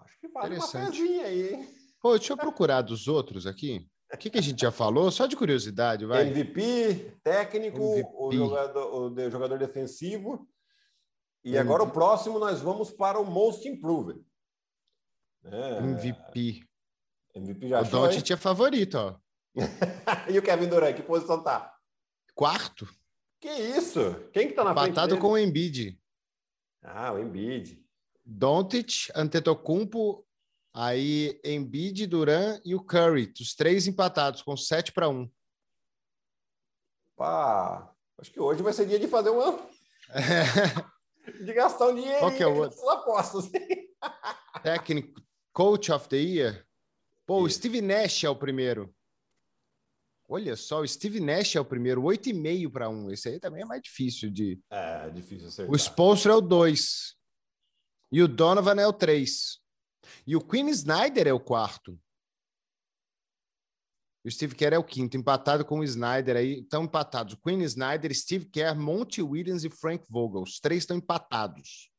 [0.00, 1.68] Acho que vale uma fezinha aí, hein?
[2.02, 3.88] Pô, deixa eu procurar dos outros aqui.
[4.12, 5.08] O que, que a gente já falou?
[5.12, 6.26] Só de curiosidade, vai.
[6.26, 8.10] MVP, técnico, MVP.
[8.12, 10.48] O, jogador, o jogador defensivo.
[11.44, 11.60] E MVP.
[11.60, 14.20] agora o próximo nós vamos para o Most Improved.
[15.44, 15.78] É.
[15.78, 16.64] MVP.
[17.36, 19.16] MVP já o Doncic é favorito, ó.
[20.28, 21.72] e o Kevin Durant, que posição tá?
[22.34, 22.88] Quarto.
[23.38, 24.00] Que isso?
[24.32, 25.96] Quem que tá na Empatado frente Empatado com o Embiid.
[26.82, 27.84] Ah, o Embiid.
[28.24, 30.26] Doncic, Antetokounmpo,
[30.74, 35.30] aí Embiid, Duran e o Curry, os três empatados com 7 para 1.
[37.16, 39.58] Pá, acho que hoje vai ser dia de fazer uma
[41.44, 42.88] de gastar um dinheiro Qual que é o outro?
[42.88, 43.50] apostas.
[44.62, 45.20] Técnico,
[45.52, 46.66] Coach of the Year.
[47.26, 48.94] Pô, o Steve Nash é o primeiro.
[50.30, 53.10] Olha só, o Steve Nash é o primeiro, 8,5 para 1.
[53.12, 54.60] Esse aí também é mais difícil de.
[54.70, 55.72] É, difícil acertar.
[55.72, 57.16] O Sponsor é o 2.
[58.12, 59.58] E o Donovan é o 3.
[60.26, 61.98] E o Queen Snyder é o quarto.
[64.22, 66.60] E o Steve Kerr é o quinto, empatado com o Snyder aí.
[66.60, 67.34] Estão empatados.
[67.42, 70.42] Queen Snyder, Steve Kerr, Monty Williams e Frank Vogel.
[70.42, 71.90] Os três estão empatados.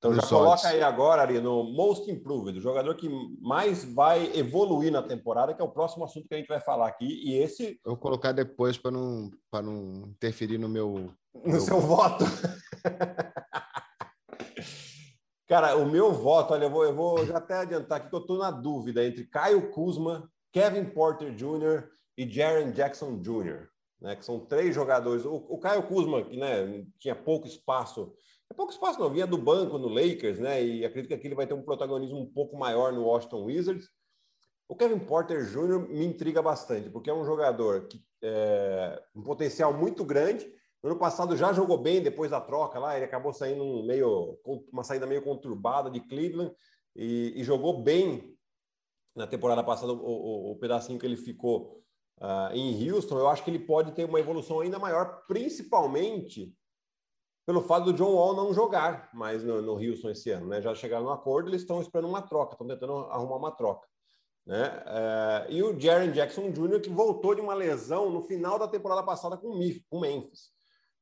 [0.00, 3.06] Então já coloca aí agora ali no Most Improved, o jogador que
[3.38, 6.88] mais vai evoluir na temporada, que é o próximo assunto que a gente vai falar
[6.88, 7.20] aqui.
[7.22, 7.78] E esse.
[7.84, 11.12] Eu vou colocar depois para não, não interferir no meu.
[11.32, 11.60] No meu...
[11.60, 12.24] seu voto.
[15.46, 18.20] Cara, o meu voto, olha, eu vou, eu vou já até adiantar aqui que eu
[18.20, 21.88] estou na dúvida entre Caio Kuzma, Kevin Porter Jr.
[22.16, 23.68] e Jaron Jackson Jr.,
[24.00, 25.24] né, que são três jogadores.
[25.24, 28.12] O, o Caio Kuzma, que né, tinha pouco espaço
[28.50, 30.62] é pouco espaço não, vinha do banco no Lakers, né?
[30.62, 33.88] E acredito que aqui ele vai ter um protagonismo um pouco maior no Washington Wizards.
[34.68, 35.88] O Kevin Porter Jr.
[35.88, 40.46] me intriga bastante, porque é um jogador que é um potencial muito grande.
[40.82, 44.38] No ano passado já jogou bem depois da troca lá, ele acabou saindo um meio,
[44.72, 46.54] uma saída meio conturbada de Cleveland
[46.96, 48.36] e, e jogou bem
[49.14, 51.82] na temporada passada, o, o, o pedacinho que ele ficou
[52.18, 53.18] uh, em Houston.
[53.18, 56.54] Eu acho que ele pode ter uma evolução ainda maior, principalmente
[57.46, 60.60] pelo fato do John Wall não jogar mais no, no Houston esse ano, né?
[60.60, 63.86] Já chegaram no acordo, eles estão esperando uma troca, estão tentando arrumar uma troca.
[64.46, 64.82] Né?
[64.86, 69.02] É, e o Jaren Jackson Jr., que voltou de uma lesão no final da temporada
[69.02, 70.50] passada com o Memphis.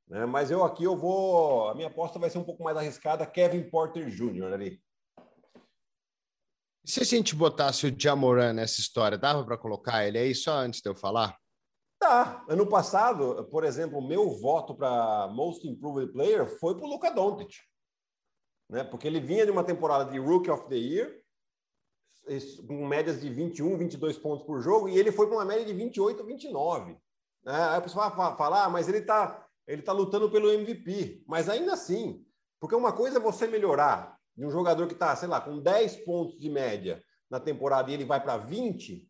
[0.08, 0.26] Né?
[0.26, 1.68] Mas eu aqui eu vou.
[1.68, 4.52] A minha aposta vai ser um pouco mais arriscada, Kevin Porter Jr.
[4.52, 4.82] ali.
[6.84, 10.80] Se a gente botasse o Jamoran nessa história, dava para colocar ele aí só antes
[10.80, 11.36] de eu falar?
[11.98, 12.44] Tá.
[12.48, 17.56] Ano passado, por exemplo, meu voto para Most Improved Player foi para o Luca Doncic.
[18.68, 18.84] Né?
[18.84, 21.20] Porque ele vinha de uma temporada de Rookie of the Year,
[22.66, 25.72] com médias de 21, 22 pontos por jogo, e ele foi para uma média de
[25.72, 26.92] 28, 29.
[26.92, 26.98] Né?
[27.44, 31.22] Aí a pessoa vai falar, ah, mas ele está ele tá lutando pelo MVP.
[31.26, 32.24] Mas ainda assim,
[32.58, 36.04] porque uma coisa é você melhorar de um jogador que está, sei lá, com 10
[36.04, 39.07] pontos de média na temporada e ele vai para 20,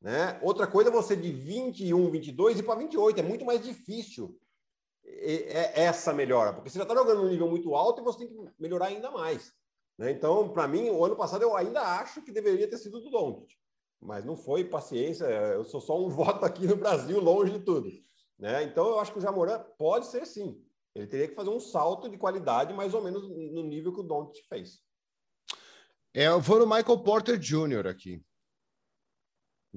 [0.00, 0.38] né?
[0.42, 3.20] Outra coisa é você de 21, 22 e para 28.
[3.20, 4.38] É muito mais difícil
[5.10, 8.28] é essa melhora, porque você já está jogando num nível muito alto e você tem
[8.28, 9.52] que melhorar ainda mais.
[9.96, 10.10] Né?
[10.10, 13.54] Então, para mim, o ano passado eu ainda acho que deveria ter sido do Doncic,
[14.00, 17.90] mas não foi, paciência, eu sou só um voto aqui no Brasil, longe de tudo.
[18.38, 18.62] Né?
[18.64, 20.62] Então, eu acho que o Jamoran pode ser sim,
[20.94, 24.04] ele teria que fazer um salto de qualidade mais ou menos no nível que o
[24.04, 24.80] Doncic fez.
[26.14, 27.86] É, eu vou no Michael Porter Jr.
[27.86, 28.22] aqui.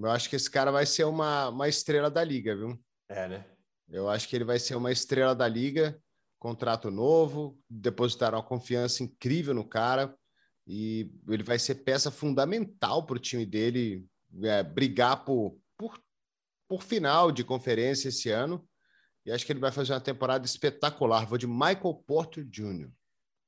[0.08, 2.80] Eu acho que esse cara vai ser uma, uma estrela da liga, viu?
[3.10, 3.46] É, né?
[3.90, 6.02] Eu acho que ele vai ser uma estrela da liga,
[6.40, 10.16] contrato novo, depositaram uma confiança incrível no cara
[10.66, 14.08] e ele vai ser peça fundamental para o time dele
[14.44, 16.02] é, brigar por, por,
[16.68, 18.66] por final de conferência esse ano
[19.26, 21.28] e acho que ele vai fazer uma temporada espetacular.
[21.28, 22.90] Vou de Michael Porter Jr.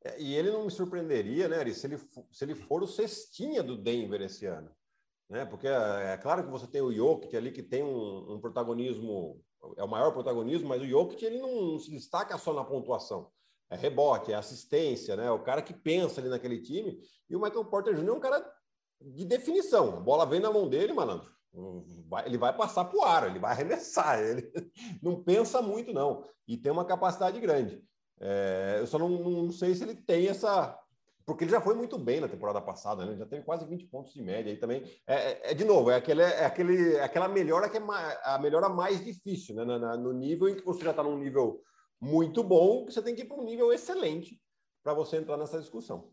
[0.03, 1.97] É, e ele não me surpreenderia, né, Ari, se ele,
[2.31, 4.69] se ele for o cestinha do Denver esse ano.
[5.33, 5.45] Né?
[5.45, 9.41] Porque é, é claro que você tem o Jokic ali que tem um, um, protagonismo,
[9.75, 13.31] é o maior protagonismo, mas o Jokic ele não se destaca só na pontuação.
[13.67, 15.31] É rebote, é assistência, né?
[15.31, 16.99] O cara que pensa ali naquele time.
[17.27, 18.09] E o Michael Porter Jr.
[18.09, 18.53] é um cara
[19.01, 19.97] de definição.
[19.97, 21.33] A bola vem na mão dele, malandro
[22.25, 24.51] ele vai passar para o ar, ele vai arremessar, ele
[25.01, 26.23] não pensa muito, não.
[26.47, 27.83] E tem uma capacidade grande.
[28.19, 30.77] É, eu só não, não, sei se ele tem essa.
[31.25, 33.15] Porque ele já foi muito bem na temporada passada, né?
[33.17, 34.51] já teve quase 20 pontos de média.
[34.51, 37.77] E também, é, é, é de novo, é, aquele, é, aquele, é aquela melhora que
[37.77, 39.63] é mais, a melhora mais difícil, né?
[39.63, 41.61] Na, no nível em que você já está num nível
[41.99, 44.41] muito bom, que você tem que ir para um nível excelente
[44.83, 46.11] para você entrar nessa discussão.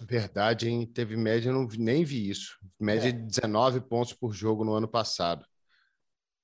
[0.00, 0.86] Verdade, hein?
[0.86, 2.58] Teve média, não nem vi isso.
[2.80, 3.12] Média é.
[3.12, 5.44] de 19 pontos por jogo no ano passado.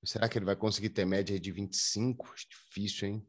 [0.03, 2.27] Será que ele vai conseguir ter média de 25?
[2.31, 3.27] Acho difícil, hein?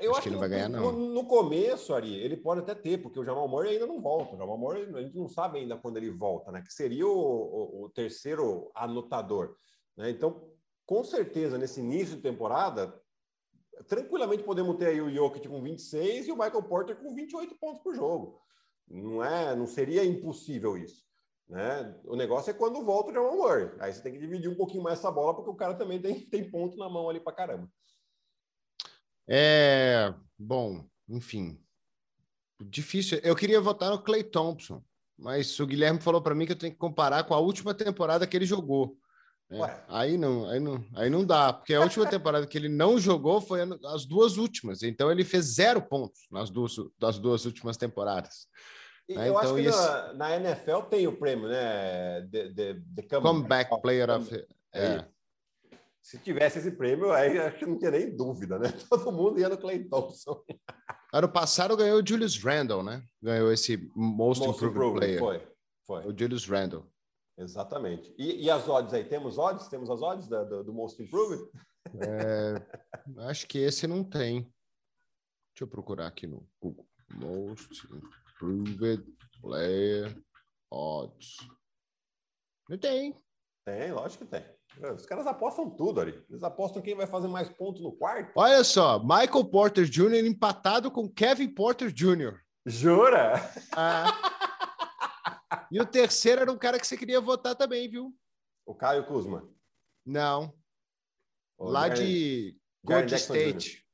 [0.00, 0.92] Eu acho, acho que ele não vai ganhar, não.
[0.92, 4.34] No, no, começo, Ari, ele pode até ter, porque o Jamal Murray ainda não volta.
[4.34, 6.62] O Jamal Murray, a gente não sabe ainda quando ele volta, né?
[6.62, 9.54] Que seria o, o, o terceiro anotador.
[9.96, 10.10] Né?
[10.10, 10.50] Então,
[10.86, 12.98] com certeza, nesse início de temporada,
[13.86, 17.82] tranquilamente podemos ter aí o Jokic com 26 e o Michael Porter com 28 pontos
[17.82, 18.40] por jogo.
[18.88, 21.04] Não é, não seria impossível isso.
[21.48, 22.00] Né?
[22.04, 23.70] O negócio é quando volta o Jamal Murray.
[23.80, 26.20] Aí você tem que dividir um pouquinho mais essa bola, porque o cara também tem,
[26.30, 27.68] tem ponto na mão ali para caramba.
[29.28, 31.58] É, bom, enfim.
[32.60, 33.18] Difícil.
[33.22, 34.82] Eu queria votar no Clay Thompson,
[35.18, 38.26] mas o Guilherme falou para mim que eu tenho que comparar com a última temporada
[38.26, 38.96] que ele jogou.
[39.52, 43.00] É, aí não, aí não, aí não dá, porque a última temporada que ele não
[43.00, 47.76] jogou foi as duas últimas, então ele fez zero pontos nas duas, das duas últimas
[47.76, 48.46] temporadas.
[49.08, 49.28] Né?
[49.28, 52.22] Eu então, acho que na, na, NFL tem o prêmio, né?
[52.30, 54.46] The, the, the comeback, comeback Player of.
[54.72, 54.84] É.
[54.84, 55.08] é.
[56.02, 58.68] Se tivesse esse prêmio, aí acho que não tinha nem dúvida, né?
[58.88, 60.42] Todo mundo ia no Clay Thompson.
[61.12, 63.04] Ano passado ganhou o Julius Randle, né?
[63.20, 65.18] Ganhou esse Most, Most Improved, Improved Player.
[65.18, 66.06] Foi, foi.
[66.06, 66.88] O Julius Randle.
[67.36, 68.14] Exatamente.
[68.16, 69.02] E, e, as odds aí?
[69.02, 69.66] Temos odds?
[69.66, 71.42] Temos as odds da, do, do, Most Improved?
[71.94, 72.54] É,
[73.22, 74.42] acho que esse não tem.
[74.42, 76.86] Deixa eu procurar aqui no Google.
[77.14, 77.88] Most
[78.36, 79.02] Improved
[79.40, 80.22] Player
[80.70, 81.38] Odds.
[82.68, 83.18] Não tem.
[83.64, 84.44] Tem, lógico que tem.
[84.94, 86.24] Os caras apostam tudo ali.
[86.28, 88.32] Eles apostam quem vai fazer mais pontos no quarto.
[88.36, 90.24] Olha só, Michael Porter Jr.
[90.24, 92.38] empatado com Kevin Porter Jr.
[92.64, 93.34] Jura?
[93.76, 95.66] Ah.
[95.70, 98.14] E o terceiro era um cara que você queria votar também, viu?
[98.64, 99.48] O Caio Kuzma.
[100.04, 100.54] Não.
[101.58, 103.86] O Lá de Golden State.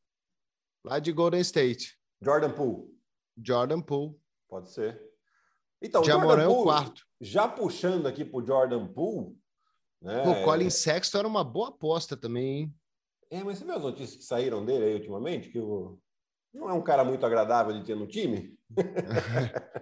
[0.85, 1.99] Lá de Golden State.
[2.23, 2.97] Jordan Poole.
[3.43, 4.21] Jordan Poole.
[4.49, 5.03] Pode ser.
[5.83, 7.07] Então, Jordan é o quarto.
[7.21, 9.37] Já puxando aqui para o Jordan Poole.
[10.07, 10.23] Né?
[10.23, 12.75] O Colin Sexton era uma boa aposta também, hein?
[13.29, 15.49] É, mas você viu as notícias que saíram dele aí ultimamente?
[15.49, 15.99] Que o...
[16.55, 18.57] não é um cara muito agradável de ter no time?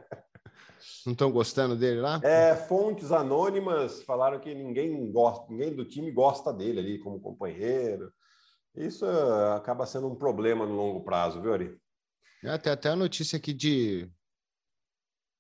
[1.07, 2.21] Não estão gostando dele lá?
[2.23, 8.13] É, fontes anônimas falaram que ninguém gosta, ninguém do time gosta dele ali como companheiro.
[8.75, 11.79] Isso uh, acaba sendo um problema no longo prazo, viu, Ari?
[12.43, 14.11] É, tem até a notícia aqui de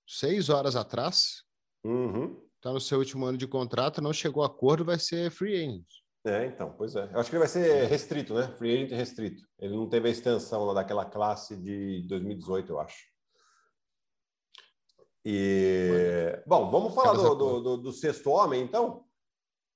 [0.07, 1.45] seis horas atrás.
[1.85, 2.43] Uhum.
[2.65, 5.85] Está no seu último ano de contrato, não chegou a acordo, vai ser free agent.
[6.25, 7.11] É, então, pois é.
[7.13, 8.49] Eu acho que ele vai ser restrito, né?
[8.57, 9.43] Free agent restrito.
[9.59, 13.05] Ele não teve a extensão lá daquela classe de 2018, eu acho.
[15.23, 19.05] E, bom, vamos falar do, do, do, do sexto homem, então,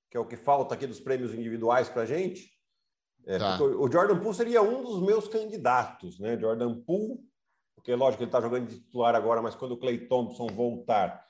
[0.09, 2.51] que é o que falta aqui dos prêmios individuais para a gente.
[3.27, 3.61] É, tá.
[3.61, 6.39] O Jordan Poole seria um dos meus candidatos, né?
[6.39, 7.19] Jordan Poole,
[7.75, 11.28] porque lógico ele está jogando de titular agora, mas quando o Clay Thompson voltar,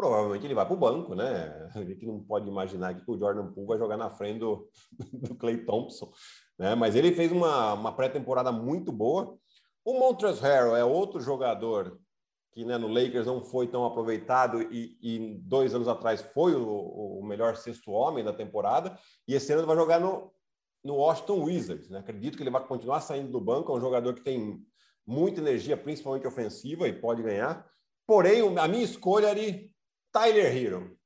[0.00, 1.68] provavelmente ele vai para o banco, né?
[1.76, 4.66] A gente não pode imaginar que o Jordan Poole vai jogar na frente do,
[5.12, 6.10] do Clay Thompson,
[6.58, 6.74] né?
[6.74, 9.36] Mas ele fez uma, uma pré-temporada muito boa.
[9.84, 11.98] O Montrezl Harrell é outro jogador
[12.52, 17.20] que né, no Lakers não foi tão aproveitado e, e dois anos atrás foi o,
[17.20, 18.98] o, melhor sexto homem da temporada
[19.28, 20.32] e esse ano vai jogar no,
[20.82, 21.88] no Washington Wizards.
[21.88, 22.00] Né?
[22.00, 24.60] Acredito que ele vai continuar saindo do banco, é um jogador que tem
[25.06, 27.64] muita energia, principalmente ofensiva, e pode ganhar.
[28.06, 29.40] Porém, a minha escolha era
[30.12, 30.96] Tyler Hero.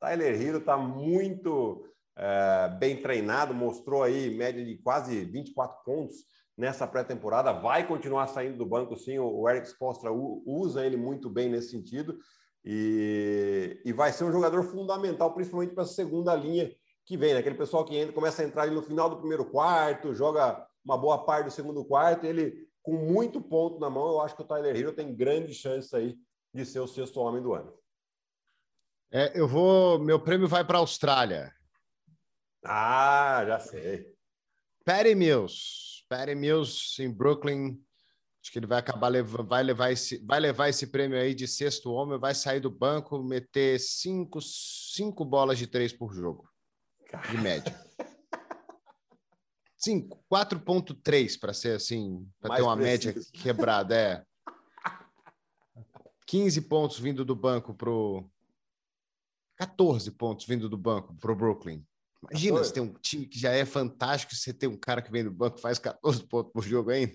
[0.00, 1.86] Tyler Hero está muito
[2.16, 6.16] é, bem treinado, mostrou aí média de quase 24 pontos
[6.56, 7.52] nessa pré-temporada.
[7.52, 9.18] Vai continuar saindo do banco, sim.
[9.18, 12.18] O Eric Spostra usa ele muito bem nesse sentido.
[12.64, 16.74] E, e vai ser um jogador fundamental, principalmente para a segunda linha
[17.04, 17.38] que vem, né?
[17.38, 20.98] aquele pessoal que entra, começa a entrar ali no final do primeiro quarto, joga uma
[20.98, 24.44] boa parte do segundo quarto, ele com muito ponto na mão, eu acho que o
[24.44, 26.16] Tyler Hero tem grande chance aí
[26.52, 27.72] de ser o sexto homem do ano.
[29.10, 29.98] É, eu vou.
[29.98, 31.52] Meu prêmio vai para a Austrália.
[32.64, 34.14] Ah, já sei.
[34.84, 36.04] Patty Mills.
[36.08, 37.80] Patty Mills em Brooklyn.
[38.42, 41.90] Acho que ele vai acabar vai levar esse, vai levar esse prêmio aí de sexto
[41.92, 46.48] homem, vai sair do banco, meter cinco, cinco bolas de três por jogo
[47.30, 47.74] de média.
[49.78, 53.08] 5, 4.3 para ser assim, para ter uma preciso.
[53.08, 54.24] média quebrada, é.
[56.26, 58.28] 15 pontos vindo do banco pro
[59.56, 61.82] 14 pontos vindo do banco pro Brooklyn.
[62.30, 65.24] Imagina se tem um time que já é fantástico, você tem um cara que vem
[65.24, 67.14] do banco faz 14 pontos por jogo ainda.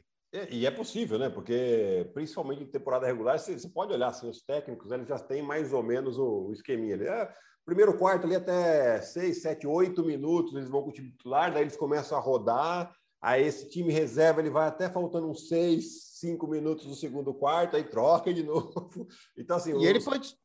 [0.49, 1.29] E é possível, né?
[1.29, 5.73] Porque principalmente em temporada regular, você, pode olhar assim, os técnicos, eles já têm mais
[5.73, 6.93] ou menos o, o esqueminha.
[6.93, 7.29] Ele, é,
[7.65, 11.63] Primeiro quarto ali até seis, sete, oito minutos, eles vão com o time titular, daí
[11.63, 12.91] eles começam a rodar.
[13.21, 17.75] Aí esse time reserva ele vai até faltando uns seis, cinco minutos do segundo quarto,
[17.75, 19.07] aí troca de novo.
[19.37, 19.71] Então, assim.
[19.71, 20.35] E os, ele pode.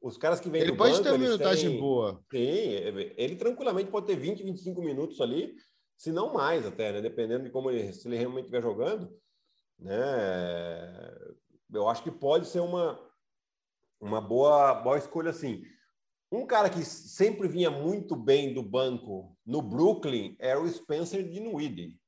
[0.00, 2.24] Os caras que vêm Ele pode banco, ter uma minutagem têm, boa.
[2.30, 2.38] Sim,
[3.16, 5.54] ele tranquilamente pode ter 20, 25 minutos ali,
[5.96, 7.02] se não mais até, né?
[7.02, 9.14] Dependendo de como ele, se ele realmente estiver jogando.
[9.78, 9.94] Né?
[11.72, 12.98] Eu acho que pode ser uma,
[14.00, 15.62] uma boa, boa escolha, assim.
[16.32, 21.98] Um cara que sempre vinha muito bem do banco no Brooklyn era o Spencer Dinwiddie,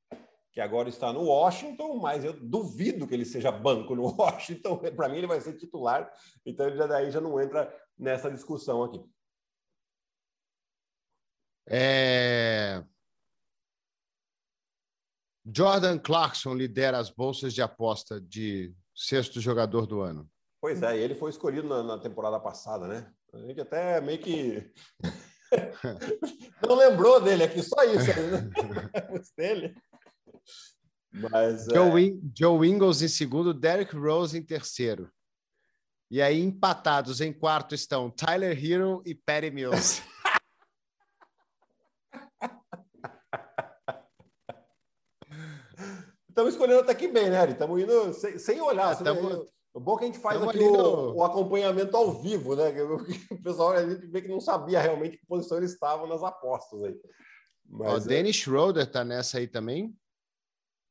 [0.52, 4.78] que agora está no Washington, mas eu duvido que ele seja banco no Washington.
[4.94, 6.12] Para mim, ele vai ser titular,
[6.44, 9.02] então ele já daí já não entra nessa discussão aqui.
[11.66, 12.84] É...
[15.44, 20.30] Jordan Clarkson lidera as bolsas de aposta de sexto jogador do ano.
[20.60, 23.12] Pois é, ele foi escolhido na, na temporada passada, né?
[23.32, 24.72] A gente até meio que
[26.66, 28.08] não lembrou dele aqui, só isso.
[28.08, 28.50] Né?
[29.36, 29.74] dele.
[31.12, 32.14] Mas, Joe, é...
[32.36, 35.10] Joe Ingles em segundo, Derrick Rose em terceiro.
[36.10, 40.02] E aí, empatados em quarto estão Tyler Hero e Patty Mills.
[46.28, 47.44] Estamos escolhendo até que bem, né?
[47.50, 48.92] Estamos indo sem, sem olhar.
[48.92, 49.46] É, tamo...
[49.74, 51.14] O bom é que a gente faz Tamo aqui o, no...
[51.14, 52.70] o, acompanhamento ao vivo, né?
[52.82, 52.98] O
[53.42, 56.94] pessoal a gente vê que não sabia realmente que posição eles estavam nas apostas aí.
[57.66, 58.08] Mas, o é...
[58.08, 59.96] Dennis Schroeder tá nessa aí também.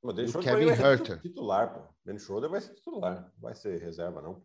[0.01, 1.15] O Dennis Schroeder Kevin vai Herter.
[1.15, 1.93] ser titular, pô.
[2.03, 4.43] Dennis Schroeder vai ser titular, vai ser reserva, não.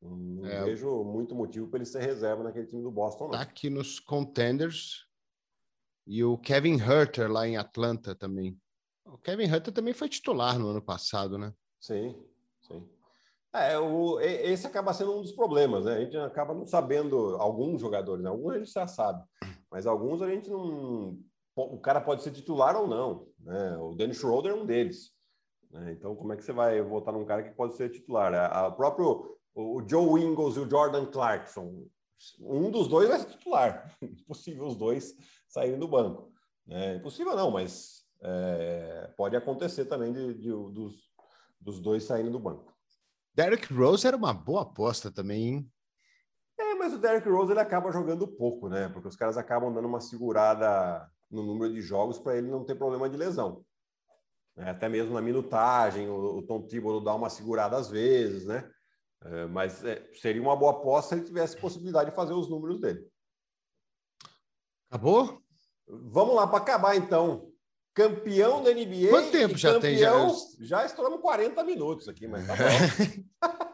[0.00, 3.30] Não é, vejo muito motivo para ele ser reserva naquele time do Boston, não.
[3.32, 5.06] Tá aqui nos contenders.
[6.06, 8.56] E o Kevin Herter lá em Atlanta também.
[9.04, 11.52] O Kevin Herter também foi titular no ano passado, né?
[11.80, 12.14] Sim,
[12.66, 12.88] Sim.
[13.52, 15.94] É, o, esse acaba sendo um dos problemas, né?
[15.94, 18.28] A gente acaba não sabendo alguns jogadores, né?
[18.28, 19.24] alguns a gente já sabe,
[19.70, 21.18] mas alguns a gente não.
[21.56, 23.78] O cara pode ser titular ou não, né?
[23.78, 25.10] O Dennis Schroeder é um deles.
[25.70, 25.92] Né?
[25.92, 28.34] Então, como é que você vai votar num cara que pode ser titular?
[28.34, 31.86] A, a próprio o Joe Ingles e o Jordan Clarkson,
[32.40, 33.90] um dos dois vai ser titular.
[34.02, 35.14] Impossível os dois
[35.48, 36.30] saírem do banco.
[36.66, 36.96] Né?
[36.96, 41.10] Impossível não, mas é, pode acontecer também de, de, dos,
[41.58, 42.74] dos dois saindo do banco.
[43.34, 45.72] Derrick Rose era uma boa aposta também, hein?
[46.58, 48.88] É, mas o Derrick Rose ele acaba jogando pouco, né?
[48.88, 52.74] Porque os caras acabam dando uma segurada no número de jogos para ele não ter
[52.74, 53.64] problema de lesão.
[54.56, 58.68] É, até mesmo na minutagem, o, o Tom Thibodeau dá uma segurada às vezes, né?
[59.24, 62.80] É, mas é, seria uma boa aposta se ele tivesse possibilidade de fazer os números
[62.80, 63.06] dele.
[64.88, 65.42] Acabou?
[65.86, 67.50] Vamos lá para acabar então.
[67.94, 69.08] Campeão da NBA.
[69.10, 69.96] Quanto tempo já tem?
[69.96, 70.12] Já,
[70.60, 73.62] já estouramos 40 minutos aqui, mas tá bom.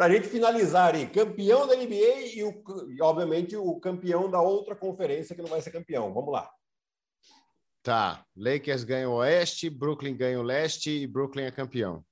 [0.00, 4.40] para a gente finalizar aí, campeão da NBA e, o, e, obviamente, o campeão da
[4.40, 6.14] outra conferência que não vai ser campeão.
[6.14, 6.50] Vamos lá.
[7.82, 8.24] Tá.
[8.34, 12.02] Lakers ganha o Oeste, Brooklyn ganha o Leste e Brooklyn é campeão.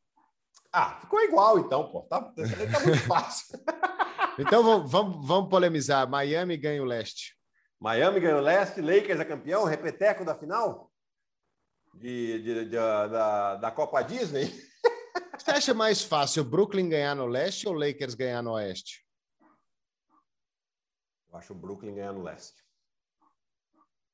[0.71, 2.03] Ah, ficou igual então, pô.
[2.03, 3.59] Tá, tá muito fácil.
[4.39, 6.07] então vamos, vamos, vamos polemizar.
[6.07, 7.39] Miami ganha o Leste.
[7.81, 10.93] Miami ganha o Leste, Lakers é campeão, repeteco da final
[11.95, 14.68] de, de, de, da, da Copa Disney.
[15.49, 19.03] Você acha mais fácil Brooklyn ganhar no leste ou Lakers ganhar no oeste?
[21.31, 22.63] Eu acho o Brooklyn ganhar no leste.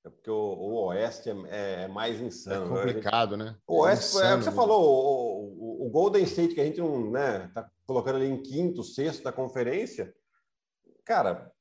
[0.04, 2.78] É porque o, o oeste é, é, é, mais insano.
[2.78, 3.58] É complicado, né?
[3.66, 6.64] O oeste, é, é o que você falou, o, o, o, Golden State, que a
[6.64, 10.14] gente não né, tá colocando ali em quinto, sexto da conferência,
[11.04, 11.52] cara,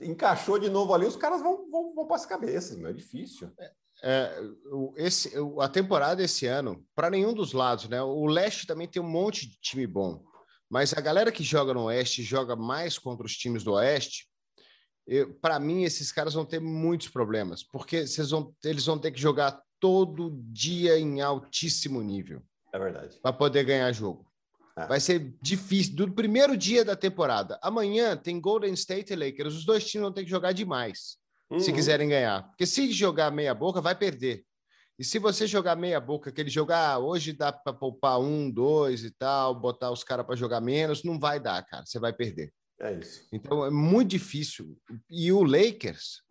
[0.00, 3.52] encaixou de novo ali, os caras vão, vão, vão para as cabeças, não é difícil.
[4.02, 4.42] É,
[4.96, 8.02] esse, a temporada esse ano, para nenhum dos lados, né?
[8.02, 10.24] O leste também tem um monte de time bom,
[10.70, 14.28] mas a galera que joga no oeste joga mais contra os times do oeste.
[15.42, 19.60] Para mim, esses caras vão ter muitos problemas, porque vão, eles vão ter que jogar
[19.80, 22.42] todo dia em altíssimo nível.
[22.72, 23.18] É verdade.
[23.20, 24.24] Para poder ganhar jogo.
[24.76, 24.86] É.
[24.86, 25.96] Vai ser difícil.
[25.96, 27.58] Do primeiro dia da temporada.
[27.60, 29.54] Amanhã tem Golden State e Lakers.
[29.54, 31.19] Os dois times vão ter que jogar demais
[31.50, 31.60] uhum.
[31.60, 32.48] se quiserem ganhar.
[32.48, 34.44] Porque se jogar meia boca, vai perder.
[34.98, 39.02] E se você jogar meia boca, aquele jogar ah, hoje dá para poupar um, dois
[39.02, 41.86] e tal, botar os caras para jogar menos, não vai dar, cara.
[41.86, 42.52] Você vai perder.
[42.78, 43.26] É isso.
[43.32, 44.76] Então é muito difícil.
[45.08, 46.22] E o Lakers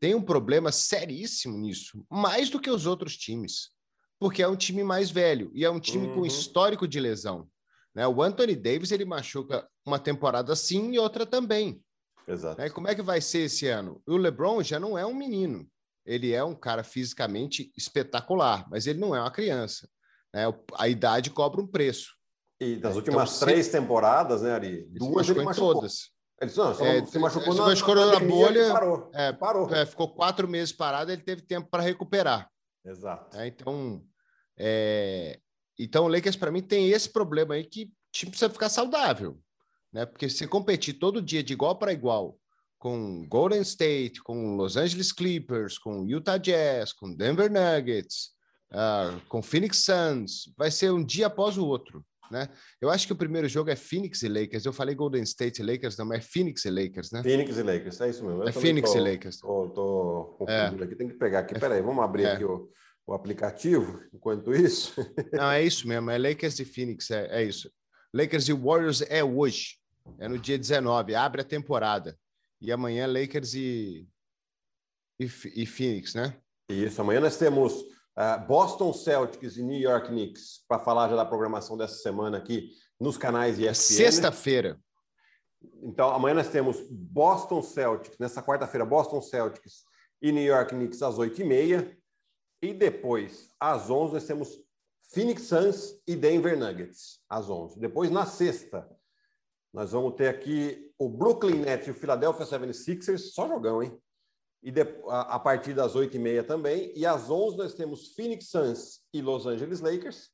[0.00, 3.70] tem um problema seríssimo nisso, mais do que os outros times,
[4.18, 6.14] porque é um time mais velho e é um time uhum.
[6.14, 7.48] com histórico de lesão.
[7.94, 8.08] Né?
[8.08, 11.80] O Anthony Davis ele machuca uma temporada sim e outra também.
[12.32, 12.60] Exato.
[12.60, 12.70] Né?
[12.70, 14.02] Como é que vai ser esse ano?
[14.06, 15.66] O LeBron já não é um menino.
[16.04, 19.88] Ele é um cara fisicamente espetacular, mas ele não é uma criança.
[20.32, 20.42] Né?
[20.74, 22.14] A idade cobra um preço.
[22.60, 23.72] E das é, últimas então, três se...
[23.72, 24.86] temporadas, né, Ari?
[24.90, 25.74] Duas ele machucou.
[25.74, 26.10] todas.
[26.40, 28.72] Ele não, só é, se machucou na, machucou na, na bolha.
[28.72, 29.10] Parou.
[29.12, 29.74] É, parou.
[29.74, 32.50] É, ficou quatro meses parado, ele teve tempo para recuperar.
[32.84, 33.36] Exato.
[33.36, 34.02] É, então,
[34.58, 35.38] é,
[35.78, 39.38] então, o Lakers, para mim, tem esse problema aí que tipo, precisa ficar saudável
[39.92, 40.06] né?
[40.06, 42.38] Porque se competir todo dia de igual para igual
[42.80, 48.30] com Golden State, com Los Angeles Clippers, com Utah Jazz, com Denver Nuggets,
[48.72, 52.48] uh, com Phoenix Suns, vai ser um dia após o outro, né?
[52.80, 54.64] Eu acho que o primeiro jogo é Phoenix e Lakers.
[54.64, 57.22] Eu falei Golden State e Lakers, não, mas é Phoenix e Lakers, né?
[57.22, 58.42] Phoenix e Lakers, é isso mesmo.
[58.42, 59.36] Eu é Phoenix tô, e Lakers.
[59.40, 60.86] Tô, tô confundindo é.
[60.86, 61.54] aqui, tem que pegar aqui.
[61.54, 61.58] É.
[61.58, 62.32] Peraí, vamos abrir é.
[62.32, 62.70] aqui o,
[63.06, 64.94] o aplicativo enquanto isso.
[65.34, 67.70] Não, é isso mesmo, é Lakers e Phoenix, é, é isso.
[68.14, 69.79] Lakers e Warriors é hoje.
[70.18, 72.18] É no dia 19, abre a temporada.
[72.60, 74.06] E amanhã Lakers e,
[75.18, 75.24] e,
[75.54, 76.36] e Phoenix, né?
[76.68, 81.24] Isso, amanhã nós temos uh, Boston Celtics e New York Knicks para falar já da
[81.24, 82.70] programação dessa semana aqui
[83.00, 83.96] nos canais ESPN.
[83.96, 84.80] Sexta-feira.
[85.82, 89.84] Então, amanhã nós temos Boston Celtics, nessa quarta-feira, Boston Celtics
[90.22, 91.96] e New York Knicks às 8h30.
[92.62, 94.58] E depois, às 11 nós temos
[95.12, 98.88] Phoenix Suns e Denver Nuggets, às 11 Depois, na sexta,
[99.72, 103.96] nós vamos ter aqui o Brooklyn Nets e o Philadelphia 76ers, só jogão, hein?
[104.62, 106.92] E de, a, a, partir das 8h30 também.
[106.94, 110.28] E às 11 nós temos Phoenix Suns e Los Angeles Lakers.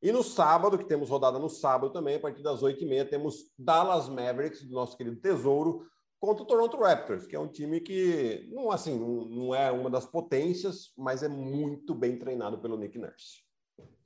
[0.00, 4.08] E no sábado, que temos rodada no sábado também, a partir das 8h30, temos Dallas
[4.08, 5.86] Mavericks, do nosso querido Tesouro,
[6.20, 10.06] contra o Toronto Raptors, que é um time que não, assim, não é uma das
[10.06, 13.42] potências, mas é muito bem treinado pelo Nick Nurse.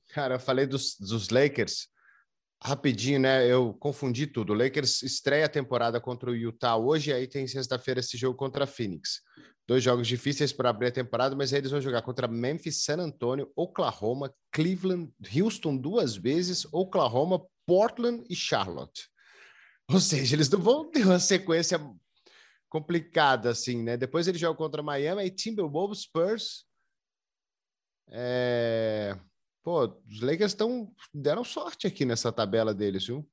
[0.08, 1.88] Cara, eu falei dos, dos Lakers.
[2.66, 3.46] Rapidinho, né?
[3.46, 4.52] Eu confundi tudo.
[4.52, 8.64] O Lakers estreia a temporada contra o Utah hoje, aí tem sexta-feira esse jogo contra
[8.64, 9.20] a Phoenix.
[9.68, 12.98] Dois jogos difíceis para abrir a temporada, mas aí eles vão jogar contra Memphis, San
[12.98, 19.08] Antonio, Oklahoma, Cleveland, Houston duas vezes, Oklahoma, Portland e Charlotte.
[19.88, 21.78] Ou seja, eles não vão ter uma sequência
[22.68, 23.96] complicada assim, né?
[23.96, 26.66] Depois eles jogam contra Miami, e Timberwolves, Spurs,
[28.08, 29.16] é...
[29.66, 33.28] Pô, os Lakers estão deram sorte aqui nessa tabela deles, viu?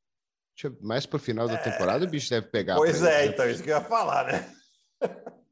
[0.82, 1.58] Mais pro final da é.
[1.58, 2.76] temporada o bicho deve pegar.
[2.76, 4.56] Pois é, então, isso que eu ia falar, né?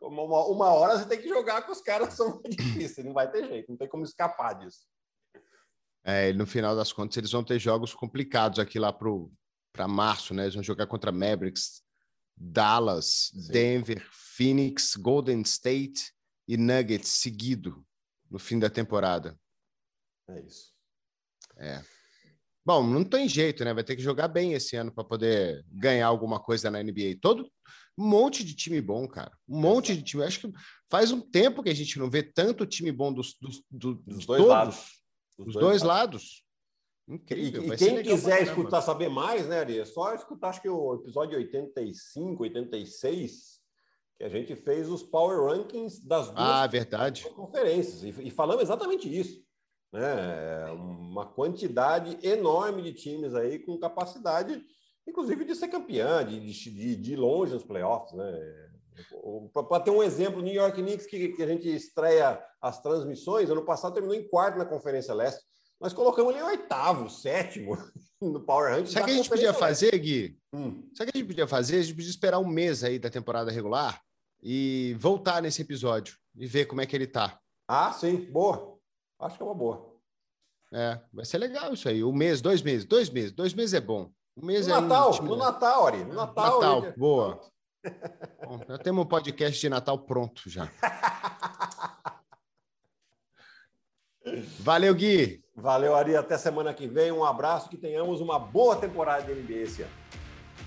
[0.00, 3.30] Uma, uma hora você tem que jogar com os caras que são difíceis, não vai
[3.30, 4.86] ter jeito, não tem como escapar disso.
[6.02, 10.44] É, no final das contas, eles vão ter jogos complicados aqui lá para março, né?
[10.44, 11.82] Eles vão jogar contra Mavericks,
[12.36, 13.52] Dallas, Sim.
[13.52, 16.12] Denver, Phoenix, Golden State
[16.48, 17.84] e Nuggets seguido
[18.30, 19.38] no fim da temporada.
[20.28, 20.72] É isso.
[21.56, 21.82] É.
[22.64, 23.72] Bom, não tem jeito, né?
[23.72, 27.18] Vai ter que jogar bem esse ano para poder ganhar alguma coisa na NBA.
[27.22, 27.48] Todo
[27.98, 29.32] um monte de time bom, cara.
[29.48, 30.24] Um monte de time.
[30.24, 30.52] Acho que
[30.90, 34.26] faz um tempo que a gente não vê tanto time bom dos, dos, dos, dos
[34.26, 34.76] dois todos, lados.
[35.38, 36.22] Dos dois, dois lados.
[36.22, 36.46] lados.
[37.08, 37.62] Incrível.
[37.62, 39.78] E, e quem quiser escutar, saber mais, né, Ari?
[39.78, 43.60] É só escutar, acho que o episódio 85, 86,
[44.18, 47.22] que a gente fez os Power Rankings das duas ah, verdade.
[47.30, 48.02] conferências.
[48.02, 49.45] E, e falamos exatamente isso.
[49.92, 50.70] Né?
[50.72, 54.62] Uma quantidade enorme de times aí com capacidade,
[55.06, 58.12] inclusive, de ser campeã, de, de, de longe nos playoffs.
[58.12, 58.68] Né?
[59.52, 63.64] Para ter um exemplo, New York Knicks, que, que a gente estreia as transmissões, ano
[63.64, 65.44] passado terminou em quarto na Conferência Leste.
[65.80, 67.76] Nós colocamos ele em oitavo, sétimo
[68.20, 68.90] no Power Ranking.
[68.90, 70.38] Sabe o que a gente podia fazer, Gui?
[70.52, 70.88] Hum.
[70.94, 71.78] Sabe o que a gente podia fazer?
[71.78, 74.00] A gente podia esperar um mês aí da temporada regular
[74.42, 77.38] e voltar nesse episódio e ver como é que ele tá.
[77.68, 78.75] Ah, sim, boa.
[79.18, 79.94] Acho que é uma boa.
[80.72, 82.02] É, vai ser legal isso aí.
[82.04, 84.10] Um mês, dois meses, dois meses, dois meses é bom.
[84.36, 86.04] Um mês no é Natal, um no Natal, Ari.
[86.04, 87.40] No Natal, Natal boa.
[88.44, 90.68] Bom, já temos um podcast de Natal pronto já.
[94.60, 95.44] Valeu, Gui.
[95.54, 96.16] Valeu, Ari.
[96.16, 97.12] Até semana que vem.
[97.12, 97.68] Um abraço.
[97.68, 99.92] Que tenhamos uma boa temporada de NBA esse ano.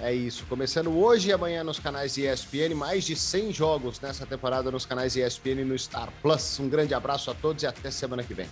[0.02, 0.46] É isso.
[0.48, 2.74] Começando hoje e amanhã nos canais ESPN.
[2.74, 6.58] Mais de 100 jogos nessa temporada nos canais ESPN e no Star Plus.
[6.58, 8.48] Um grande abraço a todos e até semana que vem.